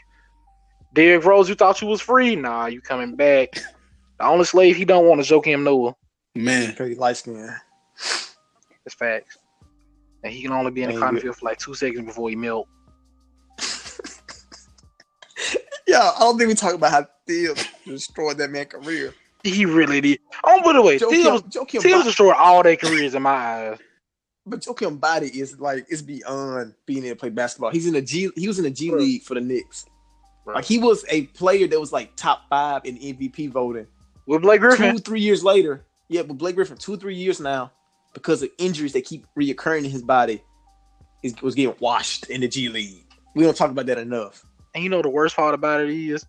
[0.92, 2.36] Derrick Rose, you thought you was free?
[2.36, 3.54] Nah, you coming back.
[4.18, 5.94] The only slave he don't want is Joakim Noah.
[6.34, 7.54] Man, Pretty light skin.
[8.84, 9.38] It's facts.
[10.24, 12.28] And he can only be in the Ain't cotton field for like two seconds before
[12.28, 12.68] he melt.
[15.92, 19.12] Yeah, I don't think we talk about how Tibbs destroyed that man's career.
[19.44, 20.20] He really did.
[20.44, 23.30] Oh, by the way, Tibbs, Joakim, Joakim, Tibbs Body, destroyed all their careers in my
[23.30, 23.78] eyes.
[24.46, 27.70] but Joakim Body is like it's beyond being able to play basketball.
[27.70, 28.30] He's in the G.
[28.36, 29.00] He was in the G Bro.
[29.00, 29.84] League for the Knicks.
[30.44, 30.54] Bro.
[30.54, 33.86] Like he was a player that was like top five in MVP voting.
[34.26, 37.72] With Blake Griffin, Two, three years later, yeah, but Blake Griffin, two, three years now,
[38.14, 40.40] because of injuries that keep reoccurring in his body,
[41.24, 43.04] is was getting washed in the G League.
[43.34, 44.44] We don't talk about that enough.
[44.74, 46.24] and you know the worst part about it is,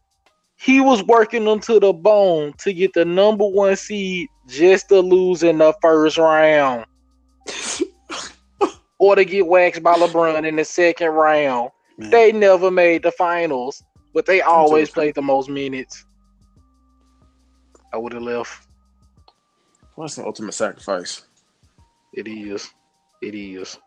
[0.58, 5.00] he was working them to the bone to get the number one seed just to
[5.00, 6.86] lose in the first round,
[9.00, 11.72] or to get waxed by LeBron in the second round.
[11.98, 12.10] man.
[12.10, 13.84] They never made the finals,
[14.14, 16.06] but they always played the most minutes.
[17.94, 18.68] I would have left.
[19.96, 21.24] What's the ultimate sacrifice?
[22.14, 22.70] It is.
[23.22, 23.78] It is.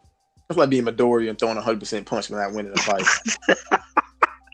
[0.48, 2.76] It's like being Midori and throwing a hundred percent punch when I win in a
[2.76, 3.06] fight.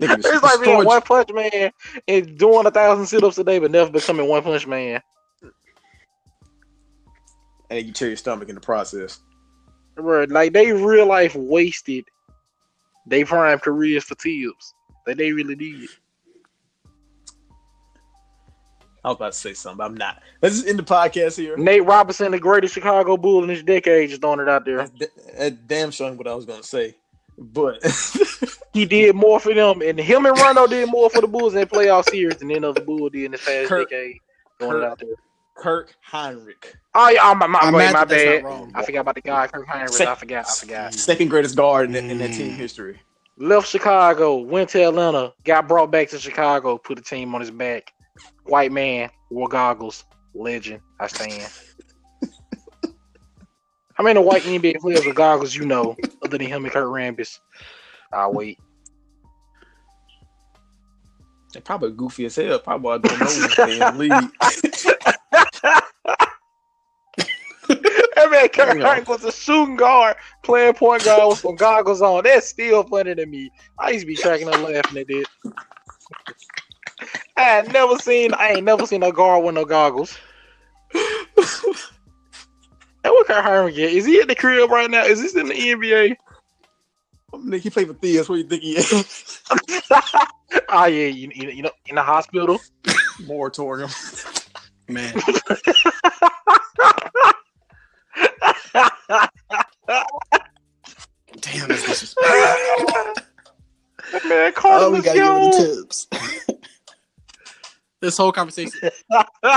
[0.02, 1.70] Nigga, It's like being one punch man
[2.08, 5.00] and doing a thousand sit ups a day, but never becoming one punch man.
[7.70, 9.20] and you tear your stomach in the process.
[9.94, 12.04] Bro, like they real life wasted
[13.06, 14.74] they prime careers for Tibbs.
[15.06, 15.88] Like they really did.
[19.04, 20.22] I was about to say something, but I'm not.
[20.40, 21.56] Let's just end the podcast here.
[21.56, 24.76] Nate Robinson, the greatest Chicago Bull in this decade, just throwing it out there.
[24.76, 26.94] That's, da- that damn showing what I was gonna say,
[27.36, 27.82] but
[28.72, 31.60] He did more for them, and him and Rondo did more for the Bulls in
[31.60, 34.16] the playoff series than any other Bull did in the past Kirk- decade.
[34.58, 35.08] Throwing it Kirk- out there.
[35.54, 38.42] Kirk Hinrich, Oh yeah, oh, my, my, I'm wait, my that bad.
[38.44, 38.72] wrong.
[38.74, 39.90] I forgot about the guy Kirk Hinrich.
[39.90, 40.46] Sec- I forgot.
[40.48, 40.94] I forgot.
[40.94, 42.36] second greatest guard in, that- in that Mm.
[42.36, 42.98] team history.
[43.36, 47.50] Left Chicago, went to Atlanta, got brought back to Chicago, put a team on his
[47.50, 47.92] back.
[48.44, 50.04] White man, wore goggles,
[50.34, 50.80] legend.
[50.98, 51.50] I stand.
[53.94, 57.38] How many white NBA players with goggles you know, other than him and Kurt Rambis?
[58.12, 58.58] I'll wait.
[61.52, 62.58] They're probably goofy as hell.
[62.58, 64.30] Probably I don't know if they in the league.
[68.14, 72.22] That man Kurt You was a shooting guard, playing point guard with some goggles on.
[72.24, 73.50] That's still funny to me.
[73.78, 75.26] I used to be cracking up laughing at it.
[77.36, 80.16] I ain't never seen I ain't never seen a guard with no goggles.
[83.04, 83.92] Hey, what Kurt Herman get?
[83.92, 85.02] Is he at the crib right now?
[85.02, 86.14] Is this in the NBA?
[87.34, 88.28] Nigga, he played for Theus.
[88.28, 89.40] What do you think he is?
[90.68, 92.60] oh yeah, you, you, you know, in the hospital.
[93.26, 93.90] Moratorium.
[94.88, 95.14] man.
[101.40, 103.14] Damn, that's disrespectful.
[104.28, 106.06] man, Carter Oh, we gotta get rid Jones.
[106.10, 106.58] of tips.
[108.00, 108.72] this whole conversation,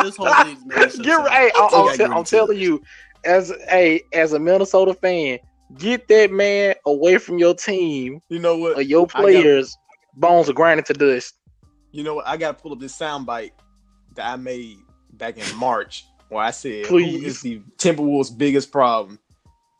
[0.03, 1.29] this whole thing's made so Get, sad.
[1.29, 2.81] hey, I'm, I'm, gotta get tell- rid I'm telling you,
[3.25, 5.39] as a as a Minnesota fan,
[5.77, 8.77] get that man away from your team You know what?
[8.77, 9.77] or your I got- players.
[10.17, 11.33] Bones are grinding to dust.
[11.91, 12.27] You know what?
[12.27, 13.51] I gotta pull up this soundbite
[14.15, 14.77] that I made
[15.13, 17.19] back in March where I said, Please.
[17.21, 19.19] "Who is the Timberwolves' biggest problem?"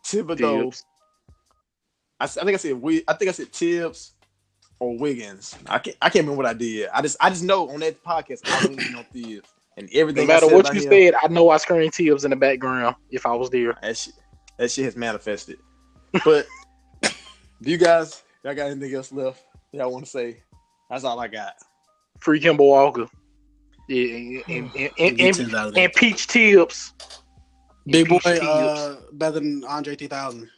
[0.06, 0.64] Thibodeau.
[0.64, 0.84] Tibbs.
[2.20, 4.14] I, I think I said I think I said Tibbs
[4.80, 5.57] or Wiggins.
[5.68, 6.90] I can't I can't remember what I did.
[6.94, 10.24] I just I just know on that podcast I leaning on Tibbs and No everything.
[10.24, 12.95] I matter said what you him, said, I know I screamed Tibbs in the background
[13.10, 13.78] if I was there.
[13.82, 14.14] that shit,
[14.57, 15.60] that shit has manifested.
[16.24, 16.48] But
[17.62, 19.44] do you guys y'all got anything else left?
[19.72, 20.42] Y'all want to say?
[20.90, 21.54] That's all I got.
[22.20, 23.08] Free Kemba Walker.
[23.88, 25.86] Yeah, and, and, and, and, and, Tibbs out of there.
[25.86, 26.94] and Peach Tips.
[27.88, 30.50] Big boy, uh, better than Andre 3000.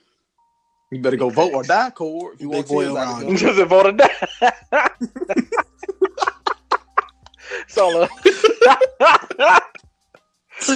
[0.91, 2.34] You better go vote or die, Core.
[2.34, 3.38] If you Big want boy Tibbs out of around.
[3.38, 3.53] here.
[3.53, 4.09] Just voted down.
[7.67, 8.07] so,
[9.01, 9.59] uh,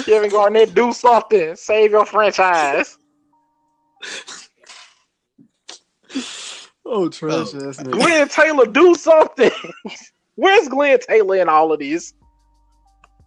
[0.04, 1.56] Kevin Garnett, do something.
[1.56, 2.98] Save your franchise.
[6.94, 7.92] Oh, trash ass nigga.
[7.92, 9.50] Glen Taylor, do something.
[10.34, 12.12] Where's Glen Taylor in all of these?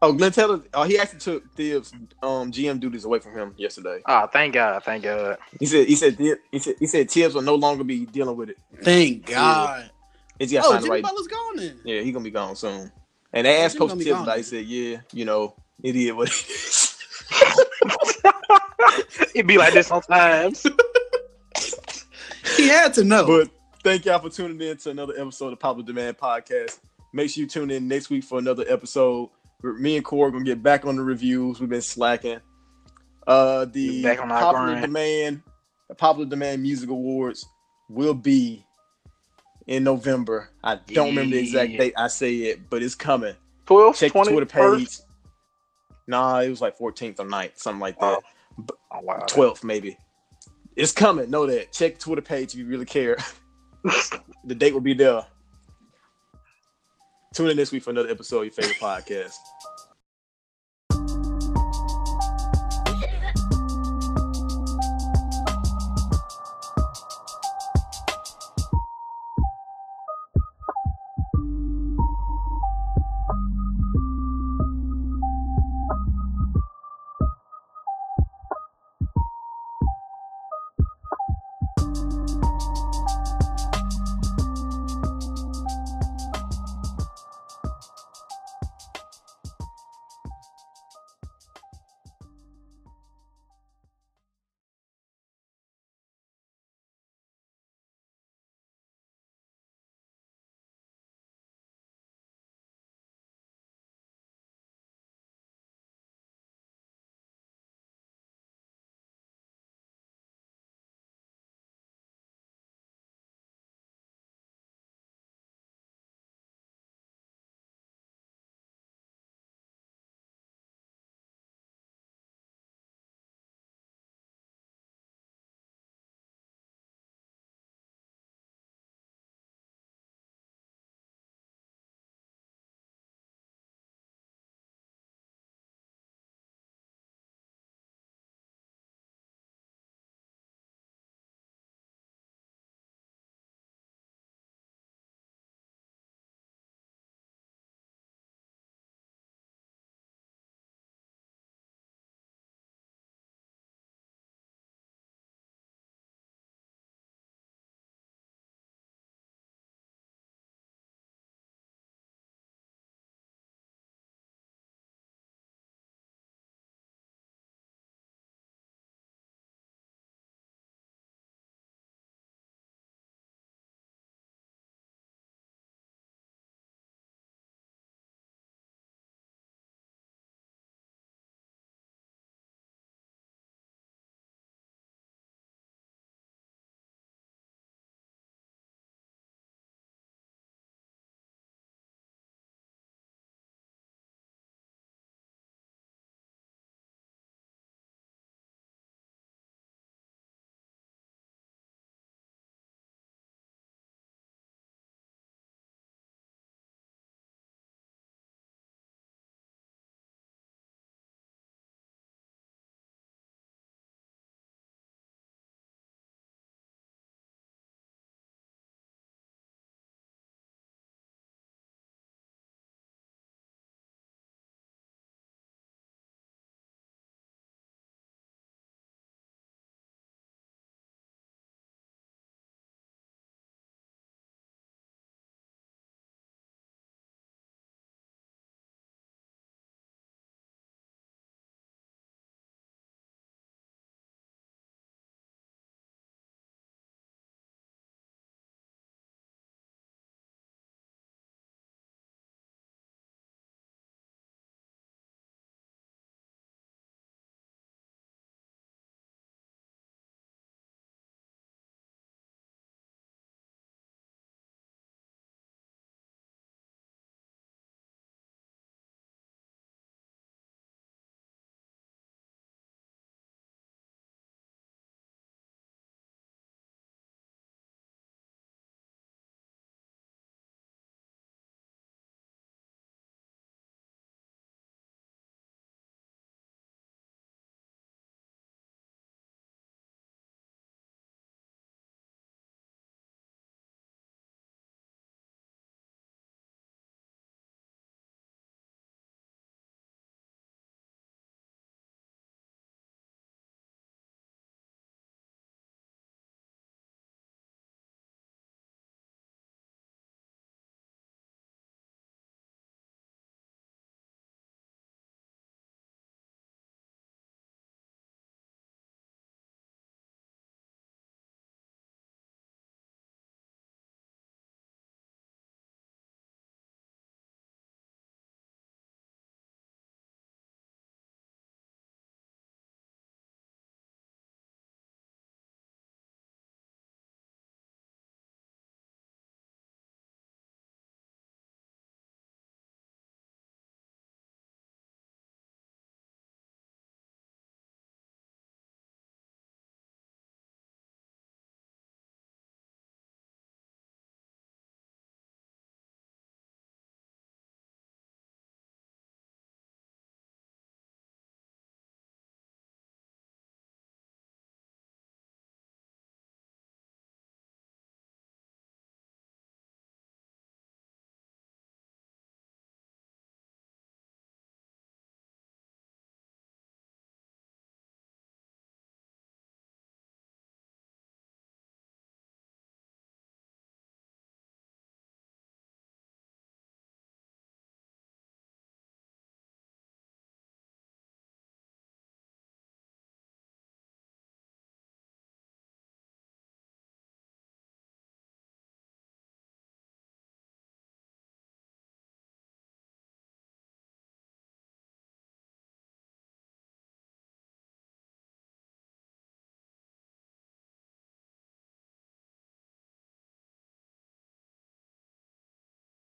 [0.04, 0.62] Oh, Glen Taylor.
[0.76, 4.02] Oh, he actually took Tibbs um GM duties away from him yesterday.
[4.06, 5.38] Oh, thank God, thank God.
[5.60, 8.38] He said he said Tibbs- he said he said Tibbs will no longer be dealing
[8.38, 8.58] with it.
[8.84, 9.90] Thank God.
[10.38, 11.04] He's got Oh, Jimmy right.
[11.04, 11.80] Butler's gone then.
[11.86, 12.92] Yeah, he gonna be gone soon.
[13.34, 14.24] And they asked Jimmy Coach gonna Tibbs gone.
[14.24, 14.36] about.
[14.36, 14.38] it.
[14.38, 16.92] He said, "Yeah, you know, idiot, what it is."
[19.34, 20.66] It be like this sometimes.
[22.58, 23.26] He had to know.
[23.26, 23.50] But
[23.86, 26.80] thank y'all for tuning in to another episode of Popular Demand Podcast.
[27.14, 29.30] Make sure you tune in next week for another episode.
[29.62, 31.60] Me and Corey gonna get back on the reviews.
[31.60, 32.40] We've been slacking.
[33.28, 34.82] Uh, the Popular grind.
[34.82, 35.44] Demand,
[35.88, 37.46] the Popular Demand Music Awards
[37.88, 38.66] will be
[39.68, 40.50] in November.
[40.64, 43.36] I don't remember the exact date I say it, but it's coming.
[43.68, 44.98] 12, Check the 20, Twitter page.
[46.08, 48.24] Nah, it was like 14th or 9th, something like that.
[48.92, 49.26] Oh, wow.
[49.28, 49.96] 12th maybe.
[50.76, 51.30] It's coming.
[51.30, 51.72] Know that.
[51.72, 53.18] Check Twitter page if you really care.
[54.44, 55.26] the date will be there.
[57.34, 59.36] Tune in this week for another episode of your favorite podcast.